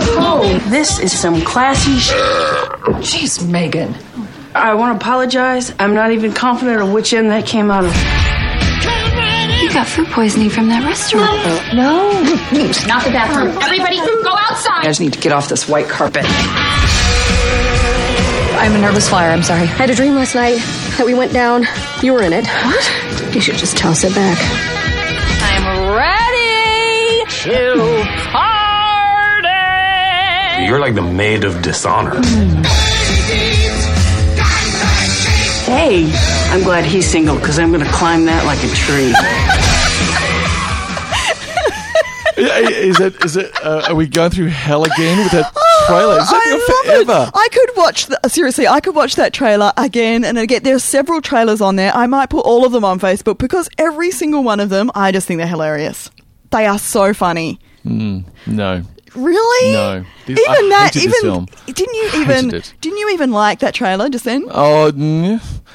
Oh, 0.00 0.58
this 0.68 0.98
is 0.98 1.16
some 1.18 1.40
classy 1.42 1.98
sh- 1.98 2.12
Jeez, 3.02 3.48
Megan. 3.48 3.94
I 4.54 4.74
want 4.74 4.98
to 4.98 5.04
apologize. 5.04 5.72
I'm 5.78 5.94
not 5.94 6.10
even 6.12 6.32
confident 6.32 6.80
of 6.80 6.92
which 6.92 7.12
end 7.12 7.30
that 7.30 7.46
came 7.46 7.70
out 7.70 7.84
of. 7.84 7.92
You 9.62 9.68
got 9.74 9.86
food 9.86 10.06
poisoning 10.08 10.50
from 10.50 10.68
that 10.68 10.84
restaurant. 10.84 11.42
No. 11.74 12.08
Not 12.88 13.04
the 13.04 13.10
bathroom. 13.10 13.48
Everybody, 13.62 13.96
go 14.22 14.34
outside. 14.34 14.80
I 14.80 14.84
just 14.84 15.00
need 15.00 15.12
to 15.12 15.20
get 15.20 15.32
off 15.32 15.48
this 15.48 15.68
white 15.68 15.88
carpet. 15.88 16.24
I'm 18.58 18.74
a 18.74 18.78
nervous 18.80 19.08
flyer. 19.08 19.30
I'm 19.30 19.42
sorry. 19.42 19.62
I 19.62 19.66
had 19.66 19.90
a 19.90 19.94
dream 19.94 20.14
last 20.14 20.34
night 20.34 20.56
that 20.96 21.04
we 21.06 21.14
went 21.14 21.32
down. 21.32 21.64
You 22.02 22.12
were 22.14 22.22
in 22.22 22.32
it. 22.32 22.46
What? 22.46 23.34
You 23.34 23.40
should 23.40 23.56
just 23.56 23.76
toss 23.76 24.04
it 24.04 24.14
back. 24.14 24.38
I'm 25.42 25.94
ready 25.94 27.24
to 27.42 27.74
party. 27.76 27.87
You're 30.68 30.80
like 30.80 30.94
the 30.94 31.00
maid 31.00 31.44
of 31.44 31.62
dishonor. 31.62 32.20
Hey, 35.64 36.12
I'm 36.52 36.62
glad 36.62 36.84
he's 36.84 37.08
single 37.08 37.36
because 37.36 37.58
I'm 37.58 37.72
going 37.72 37.82
to 37.82 37.90
climb 37.90 38.26
that 38.26 38.44
like 38.44 38.58
a 38.58 38.68
tree. 38.76 39.14
is 42.36 43.00
it, 43.00 43.24
is 43.24 43.38
it, 43.38 43.50
uh, 43.64 43.86
are 43.88 43.94
we 43.94 44.06
going 44.06 44.30
through 44.30 44.48
hell 44.48 44.84
again 44.84 45.16
with 45.20 45.32
that 45.32 45.50
trailer? 45.86 46.18
Is 46.18 46.28
that 46.28 46.36
I 46.36 46.50
going 46.50 47.06
love 47.06 47.06
forever? 47.06 47.30
it. 47.30 47.32
I 47.34 47.48
could 47.50 47.70
watch 47.74 48.06
the, 48.08 48.20
seriously. 48.28 48.68
I 48.68 48.80
could 48.80 48.94
watch 48.94 49.14
that 49.14 49.32
trailer 49.32 49.72
again 49.78 50.22
and 50.22 50.36
again. 50.36 50.64
There's 50.64 50.84
several 50.84 51.22
trailers 51.22 51.62
on 51.62 51.76
there. 51.76 51.96
I 51.96 52.06
might 52.06 52.28
put 52.28 52.40
all 52.44 52.66
of 52.66 52.72
them 52.72 52.84
on 52.84 53.00
Facebook 53.00 53.38
because 53.38 53.70
every 53.78 54.10
single 54.10 54.44
one 54.44 54.60
of 54.60 54.68
them, 54.68 54.90
I 54.94 55.12
just 55.12 55.26
think 55.26 55.38
they're 55.38 55.46
hilarious. 55.46 56.10
They 56.50 56.66
are 56.66 56.78
so 56.78 57.14
funny. 57.14 57.58
Mm, 57.86 58.26
no. 58.46 58.82
Really? 59.14 59.72
No. 59.72 60.04
This- 60.26 60.38
Even 60.38 60.50
I 60.66 60.68
that. 60.70 60.96
Even 60.96 61.20
film. 61.20 61.46
didn't 61.66 61.94
you 61.94 62.10
even 62.20 62.48
didn't 62.80 62.98
you 62.98 63.10
even 63.10 63.32
like 63.32 63.60
that 63.60 63.74
trailer 63.74 64.08
just 64.08 64.24
then? 64.24 64.44
Oh, 64.50 64.92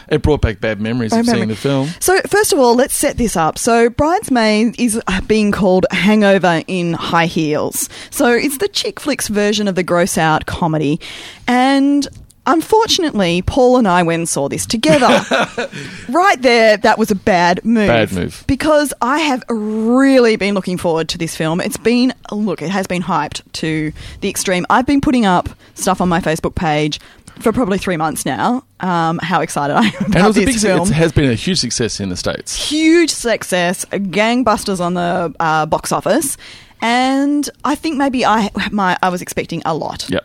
it 0.10 0.22
brought 0.22 0.42
back 0.42 0.60
bad 0.60 0.82
memories 0.82 1.12
Bad 1.12 1.22
of 1.22 1.26
memory. 1.28 1.40
seeing 1.40 1.50
the 1.50 1.56
film. 1.56 1.90
So, 2.00 2.20
first 2.28 2.52
of 2.54 2.60
all, 2.60 2.76
let's 2.76 2.94
set 2.94 3.18
this 3.18 3.36
up. 3.38 3.58
So, 3.58 3.90
Bridesmaid 3.90 4.80
is 4.80 5.02
being 5.28 5.52
called 5.52 5.86
Hangover 5.92 6.62
in 6.68 6.94
High 6.94 7.26
Heels. 7.28 7.90
So, 8.10 8.28
it's 8.34 8.58
the 8.58 8.68
chick 8.68 9.00
flicks 9.00 9.28
version 9.30 9.68
of 9.68 9.76
the 9.76 9.84
gross 9.84 10.18
out 10.18 10.46
comedy. 10.46 11.00
And 11.48 12.08
unfortunately, 12.46 13.42
Paul 13.42 13.78
and 13.78 13.88
I 13.88 14.04
went 14.04 14.22
and 14.22 14.30
saw 14.30 14.50
this 14.50 14.66
together. 14.66 15.08
right 16.10 16.42
there, 16.42 16.78
that 16.78 16.98
was 16.98 17.12
a 17.12 17.16
bad 17.16 17.64
move. 17.64 17.88
Bad 17.88 18.12
move. 18.12 18.44
Because 18.48 18.94
I 19.02 19.20
have 19.20 19.44
really 19.50 20.36
been 20.36 20.54
looking 20.54 20.78
forward 20.78 21.10
to 21.10 21.18
this 21.18 21.36
film. 21.36 21.62
It's 21.62 21.78
been, 21.78 22.14
look, 22.32 22.62
it 22.62 22.70
has 22.70 22.88
been 22.88 23.04
hyped 23.04 23.42
to 23.54 23.92
the 24.22 24.30
extreme. 24.30 24.66
I've 24.70 24.86
been 24.86 25.02
putting 25.02 25.26
up 25.26 25.50
stuff 25.76 26.02
on 26.02 26.10
my 26.10 26.20
Facebook 26.20 26.56
page. 26.56 27.00
For 27.40 27.52
probably 27.52 27.80
three 27.80 27.98
months 27.98 28.28
now, 28.28 28.64
um, 28.80 29.18
how 29.18 29.42
excited 29.42 29.76
I 29.76 29.86
am 29.86 29.90
about 29.96 30.06
And 30.06 30.16
it 30.18 30.24
was 30.24 30.38
a 30.38 30.46
this 30.46 30.62
big, 30.62 30.62
film 30.62 30.88
it 30.88 30.94
has 30.94 31.12
been 31.12 31.32
a 31.32 31.34
huge 31.34 31.58
success 31.58 32.00
in 32.00 32.10
the 32.10 32.16
States. 32.16 32.56
huge 32.70 33.10
success, 33.10 33.86
gangbusters 33.86 34.80
on 34.80 34.94
the 34.94 35.34
uh, 35.40 35.66
box 35.66 35.92
office, 35.92 36.38
and 36.80 37.50
I 37.66 37.74
think 37.74 37.98
maybe 37.98 38.24
I 38.24 38.52
my 38.72 39.00
I 39.02 39.10
was 39.10 39.24
expecting 39.24 39.64
a 39.66 39.74
lot. 39.74 40.08
Yep. 40.12 40.24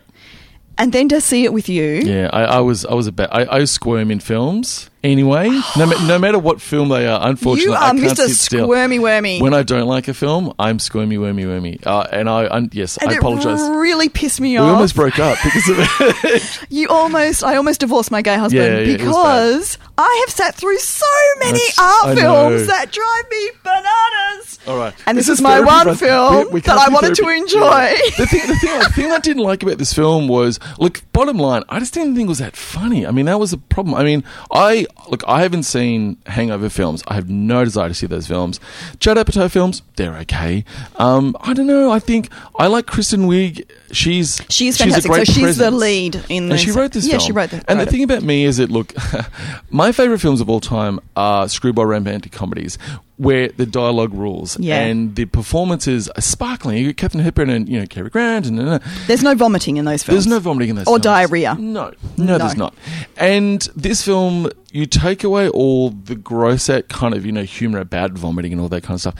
And 0.79 0.91
then 0.93 1.09
to 1.09 1.19
see 1.21 1.43
it 1.43 1.51
with 1.53 1.67
you, 1.69 1.83
Yeah, 2.05 2.29
I, 2.31 2.43
I 2.43 2.59
was 2.61 2.85
I 2.85 2.93
was 2.93 3.05
a 3.07 3.11
bit 3.11 3.29
I, 3.31 3.45
I 3.45 3.63
squirm 3.65 4.09
in 4.11 4.19
films 4.21 4.89
anyway. 5.03 5.49
No, 5.77 5.85
ma- 5.85 6.01
no 6.07 6.17
matter 6.17 6.39
what 6.39 6.61
film 6.61 6.87
they 6.89 7.05
are, 7.05 7.19
unfortunately, 7.27 7.73
you 7.73 7.77
I 7.77 7.89
are 7.89 7.93
can't 7.93 7.99
Mr. 8.17 8.27
sit 8.27 8.35
still. 8.37 8.65
Squirmy 8.65 8.97
Wormy. 8.97 9.41
When 9.41 9.53
I 9.53 9.63
don't 9.63 9.87
like 9.87 10.07
a 10.07 10.13
film, 10.13 10.53
I'm 10.57 10.79
squirmy, 10.79 11.17
wormy, 11.17 11.45
wormy. 11.45 11.79
Uh, 11.85 12.07
and 12.11 12.29
I, 12.29 12.45
I 12.45 12.69
yes, 12.71 12.95
and 12.97 13.11
I 13.11 13.15
apologize. 13.15 13.59
really 13.77 14.07
pissed 14.09 14.39
me 14.39 14.51
We 14.51 14.57
off. 14.57 14.65
We 14.67 14.71
almost 14.71 14.95
broke 14.95 15.19
up 15.19 15.37
because 15.43 15.67
of 15.69 15.77
it. 16.25 16.59
you 16.69 16.87
almost, 16.87 17.43
I 17.43 17.57
almost 17.57 17.81
divorced 17.81 18.09
my 18.09 18.21
gay 18.21 18.37
husband 18.37 18.63
Yeah, 18.63 18.79
yeah, 18.79 18.97
because 18.97 19.77
I 20.01 20.23
have 20.25 20.33
sat 20.33 20.55
through 20.55 20.77
so 20.79 21.05
many 21.39 21.59
That's- 21.59 21.77
art 21.79 22.17
films 22.17 22.67
that 22.67 22.91
drive 22.91 23.29
me 23.29 23.49
bananas. 23.63 24.59
All 24.67 24.77
right. 24.77 24.93
And 25.05 25.17
this, 25.17 25.25
This 25.27 25.33
is 25.33 25.39
is 25.39 25.43
my 25.43 25.59
one 25.59 25.95
film 25.95 26.45
We- 26.47 26.51
we 26.53 26.61
that 26.61 26.77
I 26.77 26.89
wanted 26.89 27.15
to 27.15 27.27
enjoy. 27.27 27.59
Yeah. 27.59 27.93
The 28.17 28.25
thing, 28.27 28.47
the 28.47 28.55
thing, 28.55 28.79
the 28.79 28.89
thing 28.95 29.11
I 29.11 29.19
didn't 29.19 29.43
like 29.43 29.61
about 29.63 29.77
this 29.77 29.93
film 29.93 30.27
was, 30.27 30.59
look, 30.77 31.01
bottom 31.11 31.37
line, 31.37 31.63
I 31.69 31.79
just 31.79 31.93
didn't 31.93 32.15
think 32.15 32.27
it 32.27 32.29
was 32.29 32.37
that 32.39 32.55
funny. 32.55 33.05
I 33.05 33.11
mean, 33.11 33.25
that 33.25 33.39
was 33.39 33.51
a 33.51 33.57
problem. 33.57 33.95
I 33.95 34.03
mean, 34.03 34.23
I 34.51 34.85
look, 35.09 35.23
I 35.27 35.41
haven't 35.41 35.63
seen 35.63 36.17
Hangover 36.27 36.69
films. 36.69 37.03
I 37.07 37.15
have 37.15 37.29
no 37.29 37.65
desire 37.65 37.89
to 37.89 37.93
see 37.93 38.07
those 38.07 38.27
films. 38.27 38.59
Judd 38.99 39.17
Apatow 39.17 39.49
films, 39.51 39.81
they're 39.97 40.15
okay. 40.19 40.63
Um, 40.97 41.35
I 41.41 41.53
don't 41.53 41.67
know. 41.67 41.91
I 41.91 41.99
think 41.99 42.29
I 42.57 42.67
like 42.67 42.85
Kristen 42.85 43.27
Wiig. 43.27 43.65
She's 43.91 44.35
She's 44.49 44.77
she's 44.77 44.77
fantastic. 44.77 45.11
great 45.11 45.25
so 45.27 45.33
she's 45.33 45.57
the 45.57 45.71
lead 45.71 46.15
in 46.29 46.43
And 46.43 46.51
this. 46.51 46.61
she 46.61 46.69
wrote 46.71 46.91
this 46.91 47.05
Yeah, 47.07 47.13
film. 47.17 47.21
she 47.25 47.31
wrote 47.31 47.49
the. 47.49 47.63
And 47.67 47.79
wrote 47.79 47.85
the 47.85 47.89
it. 47.89 47.91
thing 47.91 48.03
about 48.03 48.21
me 48.21 48.45
is 48.45 48.57
that, 48.57 48.69
look, 48.69 48.93
my 49.71 49.88
favourite 49.93 50.21
films 50.21 50.41
of 50.41 50.49
all 50.49 50.59
time 50.59 50.99
are 51.15 51.47
screwball 51.49 51.85
romantic 51.85 52.31
comedies 52.31 52.77
where 53.17 53.49
the 53.49 53.65
dialogue 53.65 54.13
rules 54.13 54.57
Yeah. 54.59 54.79
and 54.79 55.15
the 55.15 55.25
performances 55.25 56.07
are 56.09 56.21
sparkling. 56.21 56.77
You 56.77 56.87
get 56.87 56.97
Katharine 56.97 57.23
Hepburn 57.23 57.49
and, 57.49 57.67
you 57.67 57.79
know, 57.79 57.85
Cary 57.85 58.09
Grant 58.09 58.45
and... 58.47 58.57
and, 58.59 58.69
and. 58.69 58.83
There's 59.07 59.23
no 59.23 59.35
vomiting 59.35 59.75
in 59.77 59.83
those 59.85 60.03
films. 60.03 60.25
There's 60.25 60.27
no 60.27 60.39
vomiting 60.39 60.69
in 60.69 60.75
those 60.77 60.87
Or 60.87 60.91
films. 60.93 61.03
diarrhea. 61.03 61.55
No, 61.59 61.91
No. 62.17 62.23
no, 62.25 62.37
there's 62.37 62.55
not. 62.55 62.73
And 63.17 63.61
this 63.75 64.01
film, 64.03 64.49
you 64.71 64.85
take 64.85 65.25
away 65.25 65.49
all 65.49 65.89
the 65.89 66.15
gross 66.15 66.69
out 66.69 66.87
kind 66.87 67.13
of, 67.13 67.25
you 67.25 67.33
know, 67.33 67.43
humour 67.43 67.79
about 67.79 68.11
vomiting 68.11 68.53
and 68.53 68.61
all 68.61 68.69
that 68.69 68.83
kind 68.83 68.95
of 68.95 69.01
stuff. 69.01 69.15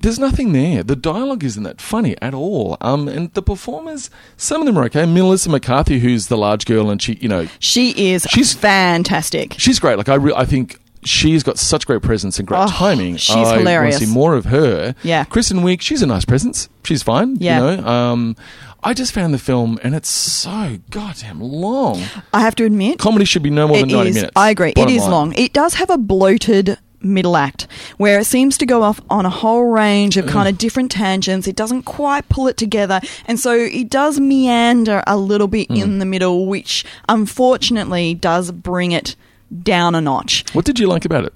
There's 0.00 0.18
nothing 0.18 0.52
there. 0.52 0.82
The 0.82 0.96
dialogue 0.96 1.44
isn't 1.44 1.62
that 1.62 1.80
funny 1.80 2.16
at 2.22 2.34
all. 2.34 2.76
Um, 2.80 3.06
and 3.08 3.32
the 3.34 3.42
performers, 3.42 4.10
some 4.36 4.60
of 4.62 4.66
them 4.66 4.78
are 4.78 4.84
okay. 4.84 5.04
Melissa 5.06 5.50
McCarthy, 5.50 5.98
who's 6.00 6.28
the 6.28 6.36
large 6.36 6.64
girl, 6.64 6.90
and 6.90 7.00
she, 7.00 7.14
you 7.20 7.28
know, 7.28 7.46
She 7.58 8.12
is. 8.12 8.26
She's- 8.30 8.54
fantastic. 8.54 9.54
she's 9.58 9.78
great. 9.78 9.96
Like 9.98 10.08
I, 10.08 10.14
re- 10.14 10.32
I 10.36 10.44
think 10.44 10.78
she's 11.04 11.42
got 11.42 11.58
such 11.58 11.86
great 11.86 12.02
presence 12.02 12.38
and 12.38 12.46
great 12.46 12.60
Oh, 12.62 12.66
timing. 12.68 13.16
she's 13.16 13.34
I 13.36 13.58
hilarious. 13.58 13.94
Want 13.94 14.00
to 14.02 14.06
see 14.08 14.12
more 14.14 14.34
of 14.34 14.44
her. 14.46 14.94
Yeah. 15.02 15.24
Kristen 15.24 15.58
Wiig, 15.58 15.80
she's 15.80 16.02
a 16.02 16.06
nice 16.06 16.24
presence. 16.24 16.68
She's 16.84 17.02
fine. 17.02 17.36
Yeah. 17.36 17.58
You 17.72 17.76
know. 17.78 17.86
Um, 17.88 18.36
I 18.82 18.94
just 18.94 19.12
found 19.12 19.34
the 19.34 19.38
film, 19.38 19.78
and 19.82 19.94
it's 19.94 20.08
so 20.08 20.78
goddamn 20.90 21.40
long. 21.40 22.02
I 22.32 22.40
have 22.40 22.54
to 22.56 22.64
admit, 22.64 22.98
Comedy 22.98 23.26
should 23.26 23.42
be 23.42 23.50
no 23.50 23.68
more 23.68 23.78
than 23.78 23.88
ninety 23.88 24.08
is- 24.10 24.14
minutes. 24.16 24.32
I 24.36 24.48
agree. 24.50 24.72
It 24.74 24.88
is 24.88 25.02
line. 25.02 25.10
long. 25.10 25.32
It 25.34 25.52
does 25.52 25.74
have 25.74 25.90
a 25.90 25.98
bloated 25.98 26.78
middle 27.02 27.36
act 27.36 27.66
where 27.96 28.18
it 28.18 28.24
seems 28.26 28.58
to 28.58 28.66
go 28.66 28.82
off 28.82 29.00
on 29.08 29.24
a 29.24 29.30
whole 29.30 29.64
range 29.64 30.16
of 30.16 30.26
kind 30.26 30.48
of 30.48 30.58
different 30.58 30.90
tangents. 30.90 31.48
It 31.48 31.56
doesn't 31.56 31.82
quite 31.84 32.28
pull 32.28 32.46
it 32.46 32.56
together. 32.56 33.00
And 33.26 33.40
so 33.40 33.52
it 33.54 33.88
does 33.88 34.20
meander 34.20 35.02
a 35.06 35.16
little 35.16 35.48
bit 35.48 35.68
Hmm. 35.68 35.76
in 35.76 35.98
the 35.98 36.04
middle, 36.06 36.46
which 36.46 36.84
unfortunately 37.08 38.14
does 38.14 38.50
bring 38.52 38.92
it 38.92 39.16
down 39.62 39.94
a 39.94 40.00
notch. 40.00 40.44
What 40.52 40.64
did 40.64 40.78
you 40.78 40.86
like 40.86 41.04
about 41.04 41.24
it? 41.24 41.34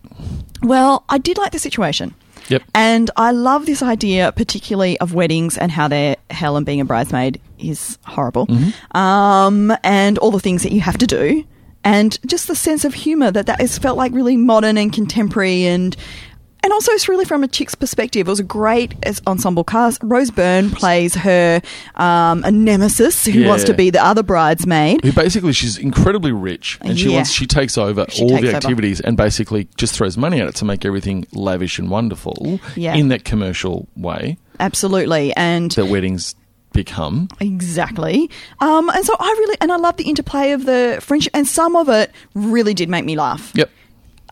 Well, 0.62 1.04
I 1.08 1.18
did 1.18 1.38
like 1.38 1.52
the 1.52 1.58
situation. 1.58 2.14
Yep. 2.48 2.62
And 2.74 3.10
I 3.16 3.30
love 3.30 3.64
this 3.64 3.82
idea, 3.82 4.30
particularly 4.32 4.98
of 5.00 5.14
weddings 5.14 5.56
and 5.56 5.72
how 5.72 5.88
they're 5.88 6.16
hell 6.30 6.56
and 6.58 6.66
being 6.66 6.80
a 6.80 6.84
bridesmaid 6.84 7.40
is 7.58 7.98
horrible. 8.04 8.46
Mm-hmm. 8.48 8.96
Um, 8.96 9.72
and 9.82 10.18
all 10.18 10.30
the 10.30 10.40
things 10.40 10.62
that 10.62 10.72
you 10.72 10.80
have 10.82 10.98
to 10.98 11.06
do. 11.06 11.44
And 11.84 12.18
just 12.26 12.48
the 12.48 12.54
sense 12.56 12.84
of 12.84 12.94
humour 12.94 13.30
that 13.30 13.46
that 13.46 13.60
has 13.60 13.78
felt 13.78 13.96
like 13.98 14.12
really 14.12 14.36
modern 14.36 14.78
and 14.78 14.92
contemporary 14.92 15.64
and 15.66 15.94
and 16.62 16.72
also 16.72 16.92
it's 16.92 17.10
really 17.10 17.26
from 17.26 17.44
a 17.44 17.48
chick's 17.48 17.74
perspective. 17.74 18.26
It 18.26 18.30
was 18.30 18.40
a 18.40 18.42
great 18.42 18.94
ensemble 19.26 19.64
cast. 19.64 20.02
Rose 20.02 20.30
Byrne 20.30 20.70
plays 20.70 21.14
her 21.14 21.60
um, 21.96 22.42
a 22.42 22.50
nemesis 22.50 23.26
who 23.26 23.32
Yeah. 23.40 23.48
wants 23.48 23.64
to 23.64 23.74
be 23.74 23.90
the 23.90 24.02
other 24.02 24.22
bridesmaid. 24.22 25.04
Who 25.04 25.12
basically 25.12 25.52
she's 25.52 25.76
incredibly 25.76 26.32
rich, 26.32 26.78
and 26.80 26.98
she 26.98 27.10
Yeah. 27.10 27.16
wants 27.16 27.32
she 27.32 27.44
takes 27.46 27.76
over 27.76 28.06
She 28.08 28.22
all 28.22 28.30
takes 28.30 28.40
the 28.40 28.48
over. 28.48 28.56
activities, 28.56 29.00
and 29.00 29.14
basically 29.14 29.68
just 29.76 29.94
throws 29.94 30.16
money 30.16 30.40
at 30.40 30.48
it 30.48 30.54
to 30.54 30.64
make 30.64 30.86
everything 30.86 31.26
lavish 31.32 31.78
and 31.78 31.90
wonderful 31.90 32.58
Yeah. 32.76 32.94
in 32.94 33.08
that 33.08 33.24
commercial 33.26 33.86
way 33.94 34.38
Absolutely. 34.58 35.34
And 35.36 35.70
that 35.72 35.88
weddings 35.88 36.34
become. 36.74 37.28
Exactly. 37.40 38.30
Um, 38.60 38.90
and 38.90 39.04
so 39.06 39.16
I 39.18 39.34
really, 39.38 39.56
and 39.62 39.72
I 39.72 39.76
love 39.76 39.96
the 39.96 40.04
interplay 40.04 40.52
of 40.52 40.66
the 40.66 40.98
friendship, 41.00 41.30
and 41.34 41.48
some 41.48 41.74
of 41.76 41.88
it 41.88 42.12
really 42.34 42.74
did 42.74 42.90
make 42.90 43.06
me 43.06 43.16
laugh. 43.16 43.52
Yep. 43.54 43.70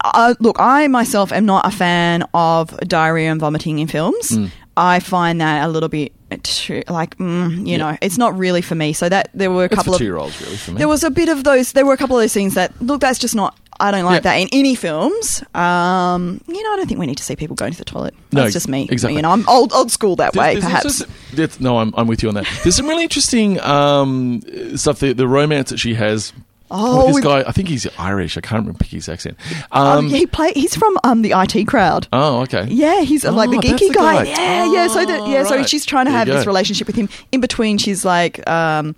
Uh, 0.05 0.35
look, 0.41 0.57
I 0.59 0.89
myself 0.89 1.33
am 1.33 1.47
not 1.47 1.65
a 1.65 1.71
fan 1.71 2.25
of 2.35 2.77
diarrhea 2.81 3.31
and 3.31 3.41
vomiting 3.41 3.79
in 3.79 3.87
films. 3.87 4.33
Mm. 4.33 4.51
I 4.77 5.01
find 5.01 5.41
that 5.41 5.65
a 5.65 5.69
little 5.69 5.89
bit 5.89 6.13
too, 6.43 6.83
like, 6.89 7.17
mm, 7.19 7.59
you 7.59 7.73
Yeah. 7.73 7.77
know, 7.77 7.99
it's 8.03 8.19
not 8.19 8.37
really 8.37 8.63
for 8.63 8.75
me. 8.75 8.93
So 8.95 9.09
that 9.09 9.29
there 9.35 9.51
were 9.51 9.65
a 9.65 9.69
couple 9.69 9.93
of 9.95 9.99
two-year-olds, 9.99 10.41
really, 10.41 10.57
for 10.57 10.73
me. 10.73 10.79
There 10.79 10.89
was 10.89 11.05
a 11.05 11.11
bit 11.11 11.29
of 11.29 11.45
those. 11.45 11.73
There 11.73 11.85
were 11.87 11.93
a 11.93 11.97
couple 11.97 12.17
of 12.17 12.23
those 12.23 12.33
scenes 12.33 12.55
that 12.55 12.73
look. 12.81 13.01
That's 13.01 13.19
just 13.19 13.35
not. 13.35 13.57
I 13.83 13.91
don't 13.91 14.05
like 14.05 14.25
Yeah. 14.25 14.31
that 14.31 14.35
in 14.37 14.49
any 14.53 14.75
films. 14.75 15.43
Um, 15.55 16.41
you 16.47 16.63
know, 16.63 16.73
I 16.73 16.77
don't 16.77 16.87
think 16.87 17.01
we 17.01 17.07
need 17.07 17.17
to 17.19 17.23
see 17.25 17.37
people 17.37 17.57
going 17.57 17.73
to 17.73 17.79
the 17.79 17.85
toilet. 17.85 18.15
No, 18.33 18.43
That's 18.43 18.53
just 18.55 18.69
me. 18.69 18.89
exactly. 18.91 19.17
You 19.17 19.23
know, 19.23 19.31
I'm 19.33 19.47
old 19.49 19.73
old 19.73 19.91
school 19.91 20.17
that 20.17 20.35
way, 20.37 20.59
There's- 20.59 21.03
perhaps. 21.35 21.61
no, 21.61 21.79
I'm, 21.79 21.93
I'm 21.97 22.07
with 22.07 22.23
you 22.23 22.29
on 22.29 22.37
that. 22.37 22.47
There's 22.63 22.77
some 22.77 22.87
really 22.89 23.03
interesting 23.03 23.61
um, 23.61 24.41
stuff. 24.77 25.01
The, 25.01 25.13
the 25.13 25.27
romance 25.29 25.71
that 25.71 25.79
she 25.79 25.95
has. 25.95 26.33
Oh, 26.75 27.05
with 27.07 27.17
this 27.17 27.25
guy, 27.25 27.41
I 27.47 27.53
think 27.53 27.69
he's 27.69 27.87
Irish. 27.99 28.39
I 28.39 28.41
can't 28.41 28.61
remember 28.65 28.83
his 28.87 29.07
accent. 29.07 29.37
Um, 29.73 29.87
Um, 29.99 30.09
he 30.09 30.25
play. 30.25 30.53
He's 30.55 30.75
from 30.75 30.97
um, 31.05 31.21
the 31.21 31.33
IT 31.37 31.67
crowd. 31.67 32.09
oh, 32.15 32.41
okay. 32.45 32.67
Yeah, 32.71 33.03
he's 33.03 33.27
uh, 33.27 33.33
like 33.33 33.51
the 33.51 33.59
Oh, 33.59 33.61
geeky 33.61 33.89
the 33.89 33.95
guy. 33.95 34.25
guy. 34.25 34.31
Yeah, 34.31 34.73
yeah. 34.73 34.87
So 34.87 35.05
that 35.05 35.29
yeah, 35.29 35.45
so 35.45 35.63
she's 35.65 35.85
trying 35.85 36.07
to 36.07 36.11
There 36.13 36.19
have 36.21 36.29
this 36.29 36.47
relationship 36.47 36.87
with 36.87 36.97
him. 36.97 37.11
In 37.31 37.43
between, 37.43 37.77
she's 37.77 38.07
like 38.07 38.49
um, 38.49 38.97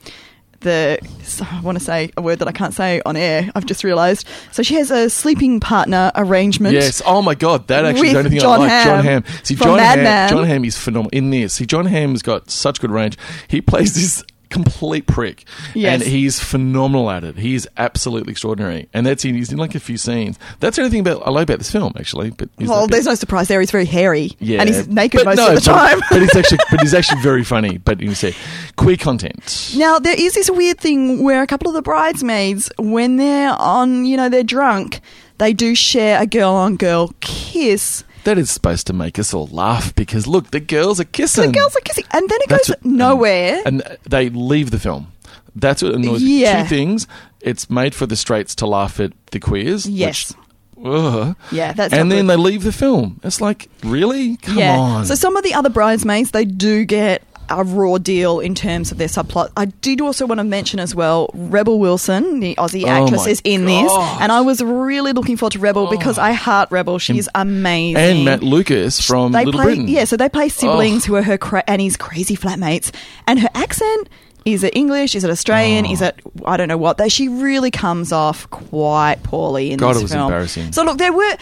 the. 0.64 0.98
I 1.40 1.61
want 1.61 1.79
to 1.79 1.85
say 1.85 2.11
a 2.16 2.22
word 2.22 2.40
that 2.40 2.48
I 2.48 2.53
can't 2.53 2.74
say 2.74 3.00
on 3.07 3.16
air. 3.16 3.50
I've 3.55 3.66
just 3.66 3.85
realised. 3.85 4.27
So 4.53 4.62
she 4.62 4.74
has 4.74 4.90
a 4.90 5.09
sleeping 5.09 5.61
partner 5.61 6.11
arrangement. 6.16 6.74
Yes. 6.74 7.00
Oh 7.07 7.22
my 7.22 7.35
God, 7.35 7.68
that 7.68 7.85
actually 7.85 8.09
is 8.09 8.12
the 8.12 8.18
only 8.18 8.31
thing 8.31 8.40
Jon 8.40 8.61
I 8.61 8.64
like. 8.64 8.85
Jon 8.85 9.05
Hamm 9.05 9.22
Hamm. 9.22 9.44
See, 9.44 9.55
from 9.55 9.66
Jon 9.68 9.79
Hamm. 9.79 10.29
Jon 10.29 10.44
Hamm 10.44 10.64
is 10.64 10.77
phenomenal 10.77 11.11
in 11.12 11.31
this. 11.31 11.55
See, 11.55 11.66
Jon 11.66 11.87
Hamm's 11.87 12.22
got 12.22 12.50
such 12.50 12.81
good 12.81 12.90
range. 12.90 13.16
He 13.48 13.61
plays 13.61 13.94
this 13.94 14.24
complete 14.55 15.07
prick, 15.07 15.45
Yes. 15.75 15.93
and 16.01 16.03
he's 16.11 16.40
phenomenal 16.40 17.11
at 17.11 17.25
it. 17.25 17.37
He 17.37 17.55
is 17.55 17.69
absolutely 17.77 18.31
extraordinary, 18.31 18.88
and 18.95 19.05
that's 19.05 19.25
in, 19.25 19.35
he's 19.35 19.53
in 19.53 19.59
like 19.59 19.75
a 19.75 19.81
few 19.81 19.97
scenes. 19.99 20.38
That's 20.61 20.77
the 20.77 20.83
only 20.83 20.90
thing 20.93 21.01
about 21.01 21.27
I 21.27 21.31
like 21.31 21.43
about 21.45 21.59
this 21.59 21.71
film 21.71 21.93
actually. 21.99 22.31
But 22.31 22.49
Well, 22.59 22.87
there's 22.87 23.05
no 23.07 23.14
surprise 23.14 23.49
there. 23.49 23.61
He's 23.61 23.71
very 23.71 23.85
hairy. 23.85 24.31
yeah, 24.38 24.61
and 24.61 24.69
he's 24.71 24.88
naked 24.88 25.19
But 25.25 25.27
most 25.27 25.37
no, 25.37 25.49
of 25.49 25.55
the 25.57 25.71
but- 25.71 25.88
time. 25.90 26.01
But 26.11 26.23
he's 26.23 26.37
actually, 26.37 26.59
but 26.71 26.81
he's 26.81 26.95
actually 26.95 27.21
very 27.31 27.45
funny. 27.45 27.79
But 27.79 28.01
you 28.01 28.14
say 28.14 28.35
queer 28.77 28.97
content. 28.97 29.75
Now 29.77 29.99
there 29.99 30.17
is 30.19 30.35
this 30.35 30.49
weird 30.51 30.79
thing 30.79 31.23
where 31.23 31.43
a 31.43 31.47
couple 31.47 31.69
of 31.69 31.75
the 31.75 31.83
bridesmaids, 31.83 32.71
when 32.79 33.17
they're 33.17 33.55
on, 33.59 34.05
you 34.07 34.17
know, 34.17 34.29
they're 34.29 34.43
drunk, 34.45 35.01
they 35.38 35.53
do 35.53 35.75
share 35.75 36.23
a 36.23 36.27
girl 36.27 36.53
on 36.53 36.77
girl 36.77 37.12
kiss. 37.21 38.05
That 38.24 38.38
is 38.38 38.50
supposed 38.50 38.87
to 38.88 38.92
make 38.92 39.18
us 39.18 39.32
all 39.34 39.46
laugh 39.48 39.94
because 39.94 40.26
look, 40.26 40.50
the 40.50 40.60
girls 40.60 40.98
are 41.00 41.04
kissing. 41.04 41.52
The 41.52 41.58
girls 41.58 41.76
are 41.76 41.80
kissing, 41.80 42.04
and 42.12 42.28
then 42.28 42.38
it 42.42 42.48
That's 42.48 42.68
goes 42.68 42.76
what- 42.76 42.84
nowhere. 42.84 43.62
and 43.66 43.82
they 44.08 44.30
leave 44.30 44.70
the 44.70 44.78
film. 44.78 45.12
That's 45.54 45.82
what 45.82 45.94
annoys 45.94 46.22
me. 46.22 46.40
Yeah. 46.42 46.62
Two 46.62 46.68
things: 46.68 47.06
it's 47.40 47.68
made 47.70 47.94
for 47.94 48.06
the 48.06 48.16
straights 48.16 48.54
to 48.56 48.66
laugh 48.66 48.98
at 48.98 49.12
the 49.30 49.38
queers. 49.40 49.87
Yes. 49.87 50.34
Which, 50.76 50.87
ugh. 50.87 51.37
Yeah, 51.52 51.72
that's 51.74 51.92
and 51.94 52.10
then 52.10 52.26
good. 52.26 52.32
they 52.32 52.37
leave 52.37 52.64
the 52.64 52.72
film. 52.72 53.20
It's 53.22 53.40
like, 53.40 53.68
really? 53.84 54.37
Come 54.38 54.58
yeah. 54.58 54.76
on. 54.78 55.04
So 55.06 55.14
some 55.14 55.37
of 55.37 55.44
the 55.44 55.54
other 55.54 55.70
bridesmaids, 55.70 56.32
they 56.32 56.44
do 56.44 56.84
get 56.84 57.22
a 57.48 57.64
raw 57.64 57.98
deal 57.98 58.40
in 58.40 58.54
terms 58.54 58.92
of 58.92 58.98
their 58.98 59.09
subplot. 59.09 59.50
I 59.57 59.66
did 59.66 60.00
also 60.00 60.26
want 60.26 60.38
to 60.38 60.44
mention 60.44 60.80
as 60.80 60.94
well, 60.94 61.30
Rebel 61.35 61.78
Wilson, 61.78 62.40
the 62.40 62.54
Aussie 62.57 62.85
Oh 62.85 62.88
actress, 62.88 63.24
my 63.24 63.30
is 63.30 63.40
in 63.44 63.64
this, 63.66 63.92
and 64.20 64.30
I 64.33 64.40
was 64.40 64.62
really 64.62 65.12
looking 65.12 65.37
forward 65.37 65.52
to 65.52 65.59
Rebel 65.59 65.88
oh. 65.88 65.90
because 65.90 66.18
I 66.18 66.33
heart 66.33 66.70
Rebel. 66.70 66.98
She's 66.98 67.28
amazing. 67.35 67.96
and 67.96 68.24
Matt 68.24 68.42
Lucas 68.42 69.00
from 69.00 69.33
they 69.33 69.44
Little 69.44 69.61
play, 69.61 69.64
Britain. 69.74 69.88
Yeah, 69.88 70.04
so 70.04 70.16
they 70.16 70.28
play 70.28 70.48
siblings 70.48 71.04
Oh. 71.04 71.09
who 71.09 71.14
are 71.16 71.22
her 71.22 71.38
cra- 71.38 71.64
and 71.66 71.80
his 71.80 71.96
crazy 71.96 72.37
flatmates, 72.37 72.92
and 73.26 73.40
her 73.40 73.48
accent. 73.54 74.09
Is 74.44 74.62
it 74.62 74.76
English? 74.76 75.14
Is 75.14 75.24
it 75.24 75.30
Australian? 75.30 75.87
Oh. 75.87 75.92
Is 75.92 76.02
it 76.02 76.20
I 76.44 76.57
don't 76.57 76.68
know 76.68 76.76
what? 76.76 76.98
They, 76.98 77.09
she 77.09 77.28
really 77.28 77.70
comes 77.70 78.12
off 78.12 78.48
quite 78.50 79.16
poorly 79.22 79.70
in 79.72 79.78
God, 79.78 79.90
this 79.94 80.00
it 80.00 80.02
was 80.04 80.12
film. 80.12 80.24
embarrassing. 80.24 80.72
So 80.72 80.83
look, 80.85 80.98
there 80.98 81.12
were. 81.12 81.37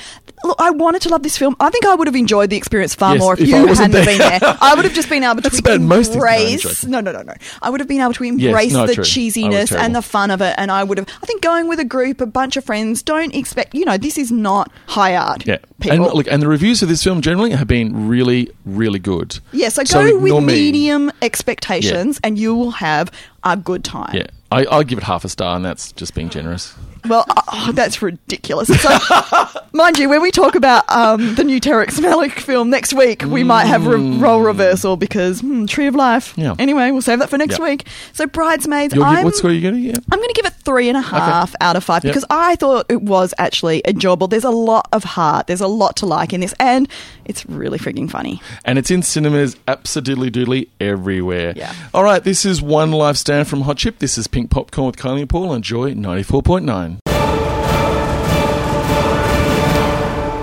Look, 0.45 0.61
I 0.61 0.71
wanted 0.71 1.03
to 1.03 1.09
love 1.09 1.23
this 1.23 1.39
film. 1.39 1.55
I 1.61 1.71
think 1.71 1.87
I 1.87 1.95
would 1.95 2.09
have 2.09 2.17
enjoyed 2.17 2.51
the 2.51 2.57
experience 2.57 2.97
far 2.97 3.13
Yes, 3.15 3.21
more 3.21 3.35
if, 3.35 3.41
if 3.43 3.47
you 3.47 3.55
hadn't 3.55 3.69
wasn't 3.69 3.93
been 3.93 4.19
there. 4.19 4.41
there. 4.41 4.59
I 4.61 4.75
would 4.75 4.85
have 4.85 4.93
just 4.93 5.09
been 5.09 5.23
able 5.23 5.37
to 5.43 5.43
That's 5.43 5.63
most. 5.79 6.09
No, 6.09 6.15
embrace. 6.15 6.85
No, 6.85 7.01
no, 7.01 7.13
no, 7.13 7.23
no. 7.23 7.35
I 7.63 7.71
would 7.71 7.79
have 7.79 7.87
been 7.89 8.01
able 8.01 8.13
to 8.15 8.25
Yes, 8.25 8.47
embrace 8.47 8.73
no, 8.73 8.87
the 8.89 8.95
true. 8.97 9.05
Cheesiness 9.05 9.71
and 9.71 9.95
the 9.95 10.03
fun 10.03 10.33
of 10.33 10.41
it. 10.41 10.57
And 10.59 10.73
I 10.73 10.83
would 10.83 10.99
have. 10.99 11.07
I 11.23 11.27
think 11.27 11.43
going 11.43 11.69
with 11.69 11.79
a 11.79 11.85
group, 11.85 12.21
a 12.21 12.27
bunch 12.27 12.57
of 12.57 12.65
friends, 12.65 13.05
don't 13.05 13.33
expect. 13.37 13.73
You 13.77 13.85
know, 13.85 13.97
this 13.97 14.19
is 14.19 14.33
not 14.33 14.73
high 14.89 15.15
art. 15.15 15.47
Yeah, 15.47 15.59
people. 15.79 16.07
and 16.07 16.15
look, 16.15 16.27
and 16.29 16.43
the 16.43 16.49
reviews 16.49 16.83
of 16.83 16.89
this 16.89 17.05
film 17.05 17.21
generally 17.23 17.51
have 17.53 17.69
been 17.69 18.09
really, 18.09 18.51
really 18.65 18.99
good. 18.99 19.39
Yeah, 19.53 19.69
so 19.69 19.85
So 19.85 20.11
go 20.11 20.19
with 20.19 20.33
me. 20.45 20.55
medium 20.55 21.13
expectations 21.23 22.19
and 22.25 22.37
you 22.37 22.53
will 22.57 22.73
have 22.73 22.92
have 22.99 23.11
a 23.45 23.57
good 23.57 23.85
time. 23.85 24.15
Yeah, 24.15 24.27
I, 24.51 24.65
I'll 24.67 24.85
give 24.85 24.99
it 24.99 25.05
half 25.05 25.25
a 25.25 25.29
star, 25.29 25.57
and 25.57 25.65
that's 25.65 25.93
just 25.93 26.15
being 26.15 26.29
generous. 26.31 26.75
Well, 27.09 27.25
oh, 27.29 27.73
that's 27.75 28.01
ridiculous. 28.01 28.69
So, 28.81 29.47
mind 29.73 29.99
you, 29.99 30.09
when 30.09 30.23
we 30.23 30.31
talk 30.31 30.55
about 30.55 30.89
um, 30.89 31.35
the 31.35 31.43
new 31.43 31.59
Terrence 31.59 31.99
Malick 31.99 32.39
film 32.39 32.71
next 32.71 32.93
week, 32.95 33.25
we 33.25 33.43
might 33.43 33.65
have 33.65 33.87
re- 33.89 34.19
role 34.19 34.41
reversal 34.41 34.97
because 34.97 35.41
hmm, 35.41 35.67
Tree 35.67 35.89
of 35.89 35.97
Life. 35.97 36.33
Yeah. 36.37 36.55
Anyway, 36.61 36.93
we'll 36.93 37.03
save 37.03 37.19
that 37.19 37.29
for 37.29 37.39
next 37.39 37.59
Yeah. 37.59 37.65
week. 37.65 37.89
So, 38.13 38.27
Bridesmaids, 38.29 38.95
You're- 38.95 39.05
I'm, 39.05 39.25
what 39.25 39.35
score 39.35 39.51
are 39.51 39.53
you 39.53 39.61
getting? 39.61 39.81
Yeah. 39.83 39.97
I'm 40.13 40.19
going 40.21 40.29
to 40.29 40.35
give 40.35 40.47
it 40.47 40.53
three 40.65 40.89
and 40.89 40.97
a 40.97 41.01
half 41.01 41.57
out 41.61 41.75
of 41.75 41.83
five 41.83 42.05
Yep. 42.05 42.13
because 42.13 42.25
I 42.31 42.55
thought 42.55 42.87
it 42.89 43.03
was 43.03 43.35
actually 43.37 43.83
enjoyable. 43.85 44.29
There's 44.29 44.45
a 44.45 44.51
lot 44.51 44.87
of 44.93 45.03
heart. 45.03 45.49
There's 45.49 45.61
a 45.61 45.67
lot 45.67 45.97
to 45.97 46.07
like 46.07 46.33
in 46.33 46.41
this, 46.41 46.55
and 46.61 46.89
it's 47.25 47.45
really 47.47 47.81
freaking 47.81 48.09
funny. 48.09 48.41
And 48.65 48.79
it's 48.79 48.93
in 48.93 49.03
cinemas 49.03 49.57
absolutely 49.67 50.31
doodly 50.31 50.69
everywhere. 50.79 51.53
Yeah. 51.57 51.75
All 51.93 52.05
right, 52.05 52.23
this 52.23 52.45
is 52.45 52.63
One 52.63 52.93
Life 52.93 53.17
Stand 53.17 53.32
from 53.47 53.63
Hot 53.63 53.79
Chip. 53.79 53.99
This 53.99 54.19
is 54.19 54.27
Pink 54.27 54.51
Popcorn 54.51 54.87
with 54.87 54.97
Kylie 54.97 55.21
and 55.23 55.31
Paul 55.31 55.49
on 55.51 55.63
Joy 55.63 55.95
94.9. 55.95 56.99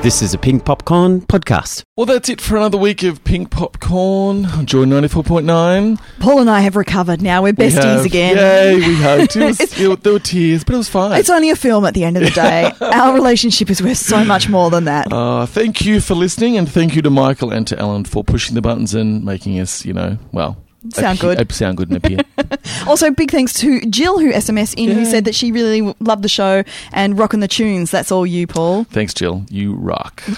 This 0.02 0.22
is 0.22 0.34
a 0.34 0.38
Pink 0.38 0.64
Popcorn 0.66 1.22
podcast. 1.22 1.84
Well, 1.98 2.06
that's 2.06 2.30
it 2.30 2.40
for 2.40 2.56
another 2.56 2.78
week 2.78 3.04
of 3.04 3.22
Pink 3.26 3.52
Popcorn 3.52 4.46
on 4.46 4.66
Joy 4.66 4.86
94.9. 4.86 6.00
Paul 6.20 6.40
and 6.40 6.50
I 6.50 6.62
have 6.62 6.76
recovered 6.78 7.22
now. 7.22 7.42
We're 7.44 7.48
We 7.52 7.66
besties 7.68 7.84
have- 7.84 8.06
again. 8.06 8.38
Yay, 8.38 8.76
we 8.88 8.96
hoped. 9.02 9.36
It 9.36 9.46
was, 9.46 9.60
it- 9.60 10.02
there 10.04 10.14
were 10.14 10.20
tears, 10.20 10.64
but 10.64 10.74
it 10.76 10.78
was 10.78 10.88
fine. 10.90 11.20
It's 11.20 11.30
only 11.30 11.50
a 11.50 11.56
film 11.56 11.86
at 11.86 11.94
the 11.94 12.06
end 12.06 12.16
of 12.18 12.24
the 12.24 12.30
day. 12.32 12.72
Our 12.82 13.14
relationship 13.14 13.70
is 13.70 13.84
worth 13.84 13.98
so 13.98 14.24
much 14.24 14.48
more 14.50 14.70
than 14.72 14.86
that. 14.86 15.12
Uh, 15.12 15.46
thank 15.46 15.86
you 15.86 16.00
for 16.02 16.16
listening, 16.16 16.58
and 16.58 16.72
thank 16.72 16.96
you 16.96 17.02
to 17.04 17.10
Michael 17.10 17.52
and 17.52 17.68
to 17.68 17.78
Ellen 17.78 18.06
for 18.06 18.24
pushing 18.24 18.56
the 18.56 18.62
buttons 18.62 18.94
and 18.96 19.24
making 19.26 19.60
us, 19.60 19.86
you 19.86 19.94
know, 19.94 20.18
well, 20.32 20.58
Sound 20.94 21.20
appear- 21.20 21.36
good. 21.36 21.52
uh, 21.52 21.54
sound 21.54 21.78
good 21.78 21.90
and 21.90 21.98
appear. 21.98 22.20
Also, 22.88 23.12
big 23.12 23.30
thanks 23.30 23.54
to 23.56 23.82
Jill 23.82 24.20
who 24.20 24.32
SMS 24.32 24.74
in, 24.78 24.90
who 24.92 25.06
said 25.06 25.26
that 25.26 25.36
she 25.36 25.52
really 25.52 25.94
loved 26.00 26.24
the 26.24 26.30
show 26.30 26.64
and 26.94 27.20
rocking 27.20 27.40
the 27.42 27.48
tunes. 27.48 27.92
That's 27.92 28.12
all 28.12 28.26
you, 28.26 28.48
Paul. 28.48 28.86
Thanks, 28.86 29.14
Jill. 29.14 29.44
You 29.50 29.74
rock. 29.76 30.24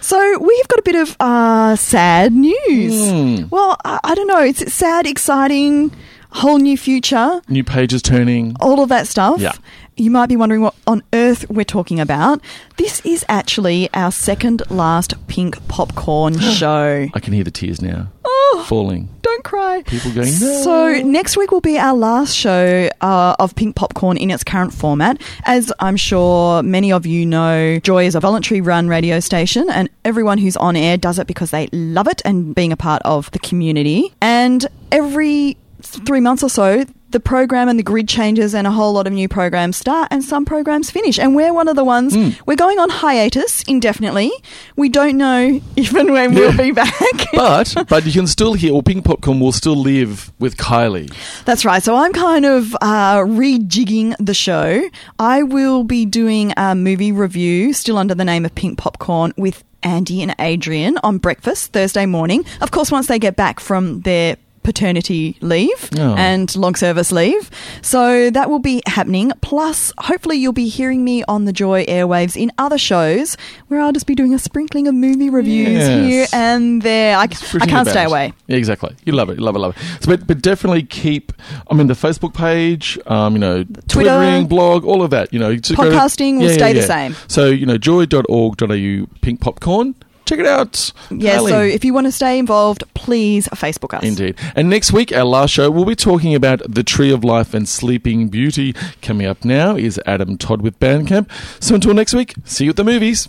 So 0.00 0.38
we've 0.38 0.68
got 0.68 0.78
a 0.78 0.82
bit 0.82 0.96
of 0.96 1.16
uh, 1.18 1.76
sad 1.76 2.32
news. 2.34 3.08
Hmm. 3.10 3.44
Well, 3.50 3.76
I, 3.86 4.00
I 4.04 4.14
don't 4.14 4.26
know. 4.26 4.40
It's 4.42 4.70
sad, 4.70 5.06
exciting, 5.06 5.92
whole 6.30 6.58
new 6.58 6.76
future, 6.76 7.40
New 7.48 7.64
pages 7.64 8.02
turning. 8.02 8.54
all 8.60 8.82
of 8.82 8.90
that 8.90 9.06
stuff. 9.08 9.40
Yeah. 9.40 9.52
You 9.96 10.10
might 10.10 10.26
be 10.28 10.36
wondering 10.36 10.60
what 10.60 10.74
on 10.88 11.02
earth 11.12 11.48
we're 11.48 11.64
talking 11.64 12.00
about. 12.00 12.40
This 12.78 13.00
is 13.04 13.24
actually 13.28 13.88
our 13.94 14.10
second 14.10 14.62
last 14.68 15.14
pink 15.28 15.56
popcorn 15.68 16.38
show. 16.40 17.06
I 17.14 17.20
can 17.20 17.32
hear 17.32 17.44
the 17.44 17.52
tears 17.52 17.80
now 17.80 18.08
Oh, 18.24 18.64
falling. 18.68 19.08
don't 19.22 19.44
cry. 19.44 19.82
People 19.82 20.10
going, 20.12 20.32
no. 20.40 20.62
So 20.64 21.00
next 21.02 21.36
week 21.36 21.52
will 21.52 21.60
be 21.60 21.78
our 21.78 21.94
last 21.94 22.34
show 22.34 22.88
uh, 23.00 23.36
of 23.38 23.54
Pink 23.54 23.76
Popcorn 23.76 24.16
in 24.16 24.30
its 24.32 24.42
current 24.42 24.74
format. 24.74 25.20
As 25.44 25.72
I'm 25.78 25.96
sure 25.96 26.62
many 26.64 26.90
of 26.90 27.06
you 27.06 27.24
know, 27.24 27.78
Joy 27.78 28.06
is 28.06 28.14
a 28.16 28.20
voluntary 28.20 28.60
run 28.60 28.88
radio 28.88 29.20
station, 29.20 29.68
and 29.70 29.88
everyone 30.04 30.38
who's 30.38 30.56
on 30.56 30.74
air 30.74 30.96
does 30.96 31.18
it 31.20 31.26
because 31.28 31.50
they 31.52 31.68
love 31.68 32.08
it 32.08 32.20
and 32.24 32.52
being 32.54 32.72
a 32.72 32.76
part 32.76 33.00
of 33.04 33.30
the 33.30 33.38
community. 33.38 34.12
And 34.20 34.66
every 34.90 35.56
three 35.82 36.20
months 36.20 36.42
or 36.42 36.48
so, 36.48 36.84
the 37.14 37.20
program 37.20 37.68
and 37.68 37.78
the 37.78 37.82
grid 37.84 38.08
changes, 38.08 38.54
and 38.54 38.66
a 38.66 38.72
whole 38.72 38.92
lot 38.92 39.06
of 39.06 39.12
new 39.12 39.28
programs 39.28 39.76
start, 39.76 40.08
and 40.10 40.22
some 40.22 40.44
programs 40.44 40.90
finish. 40.90 41.16
And 41.16 41.34
we're 41.36 41.54
one 41.54 41.68
of 41.68 41.76
the 41.76 41.84
ones. 41.84 42.14
We're 42.44 42.56
going 42.56 42.80
on 42.80 42.90
hiatus 42.90 43.62
indefinitely. 43.62 44.32
We 44.76 44.88
don't 44.88 45.16
know 45.16 45.60
even 45.76 46.12
when 46.12 46.34
we'll 46.34 46.56
be 46.56 46.72
back. 46.72 46.92
But 47.32 47.74
but 47.88 48.04
you 48.04 48.12
can 48.12 48.26
still 48.26 48.54
hear, 48.54 48.72
or 48.72 48.82
Pink 48.82 49.04
Popcorn 49.04 49.38
will 49.40 49.52
still 49.52 49.76
live 49.76 50.32
with 50.38 50.56
Kylie. 50.56 51.12
That's 51.44 51.64
right. 51.64 51.82
So 51.82 51.94
I'm 51.94 52.12
kind 52.12 52.44
of 52.44 52.74
uh, 52.80 53.18
rejigging 53.18 54.14
the 54.18 54.34
show. 54.34 54.88
I 55.18 55.42
will 55.42 55.84
be 55.84 56.04
doing 56.04 56.52
a 56.56 56.74
movie 56.74 57.12
review, 57.12 57.72
still 57.72 57.96
under 57.96 58.14
the 58.14 58.24
name 58.24 58.44
of 58.44 58.54
Pink 58.54 58.78
Popcorn, 58.78 59.32
with 59.36 59.62
Andy 59.84 60.22
and 60.22 60.34
Adrian 60.38 60.98
on 61.04 61.18
breakfast 61.18 61.72
Thursday 61.72 62.06
morning. 62.06 62.44
Of 62.60 62.70
course, 62.70 62.90
once 62.90 63.06
they 63.06 63.18
get 63.18 63.36
back 63.36 63.60
from 63.60 64.00
their 64.00 64.36
paternity 64.64 65.36
leave 65.40 65.90
Oh. 65.96 66.14
and 66.16 66.54
long 66.56 66.74
service 66.74 67.12
leave. 67.12 67.50
So 67.82 68.30
that 68.30 68.50
will 68.50 68.58
be 68.58 68.82
happening. 68.86 69.30
Plus, 69.42 69.92
hopefully, 69.98 70.36
you'll 70.38 70.52
be 70.52 70.68
hearing 70.68 71.04
me 71.04 71.22
on 71.28 71.44
the 71.44 71.52
Joy 71.52 71.84
airwaves 71.86 72.34
in 72.36 72.50
other 72.58 72.78
shows 72.78 73.36
where 73.68 73.80
I'll 73.80 73.92
just 73.92 74.06
be 74.06 74.14
doing 74.16 74.34
a 74.34 74.38
sprinkling 74.38 74.88
of 74.88 74.94
movie 74.94 75.30
reviews 75.30 75.68
Yes. 75.68 76.06
here 76.08 76.26
and 76.32 76.82
there. 76.82 77.16
I, 77.16 77.22
I 77.24 77.66
can't 77.66 77.86
stay 77.88 78.02
it. 78.02 78.06
away. 78.08 78.32
Yeah, 78.48 78.56
exactly. 78.56 78.96
You 79.04 79.12
love 79.12 79.30
it. 79.30 79.38
You 79.38 79.44
love 79.44 79.54
it. 79.54 79.60
Love 79.60 79.76
it. 79.76 80.02
So, 80.02 80.10
but, 80.10 80.26
but 80.26 80.42
definitely 80.42 80.82
keep. 80.82 81.32
I 81.70 81.74
mean, 81.74 81.86
the 81.86 81.94
Facebook 81.94 82.34
page. 82.34 82.98
Um, 83.06 83.34
you 83.34 83.38
know, 83.38 83.64
Twitter. 83.64 83.86
Twittering, 84.10 84.46
blog, 84.46 84.84
all 84.84 85.02
of 85.02 85.10
that. 85.10 85.32
You 85.32 85.38
know, 85.38 85.54
to 85.56 85.74
go 85.74 85.84
to- 85.84 85.90
Podcasting 85.90 86.40
will 86.40 86.48
stay 86.50 86.72
the 86.72 86.82
same. 86.82 87.14
So 87.28 87.46
you 87.46 87.66
know, 87.66 87.76
joy.org.au 87.78 89.06
pink 89.20 89.40
popcorn. 89.40 89.94
Check 90.34 90.44
it 90.44 90.50
out. 90.50 90.92
Yeah, 91.12 91.38
Kylie. 91.38 91.48
so 91.48 91.60
if 91.62 91.84
you 91.84 91.94
want 91.94 92.08
to 92.08 92.12
stay 92.12 92.40
involved, 92.40 92.82
please 92.94 93.46
Facebook 93.48 93.94
us. 93.96 94.02
Indeed. 94.02 94.36
And 94.56 94.68
next 94.68 94.92
week, 94.92 95.12
our 95.12 95.24
last 95.24 95.50
show, 95.50 95.70
we'll 95.70 95.84
be 95.84 95.94
talking 95.94 96.34
about 96.34 96.60
The 96.68 96.82
Tree 96.82 97.12
of 97.12 97.22
Life 97.22 97.54
and 97.54 97.68
Sleeping 97.68 98.28
Beauty. 98.28 98.74
Coming 99.00 99.28
up 99.28 99.44
now 99.44 99.76
is 99.76 100.00
Adam 100.06 100.36
Todd 100.36 100.60
with 100.60 100.80
Bandcamp. 100.80 101.30
So 101.62 101.76
until 101.76 101.94
next 101.94 102.14
week, 102.14 102.34
see 102.44 102.64
you 102.64 102.70
at 102.70 102.76
the 102.76 102.82
movies. 102.82 103.28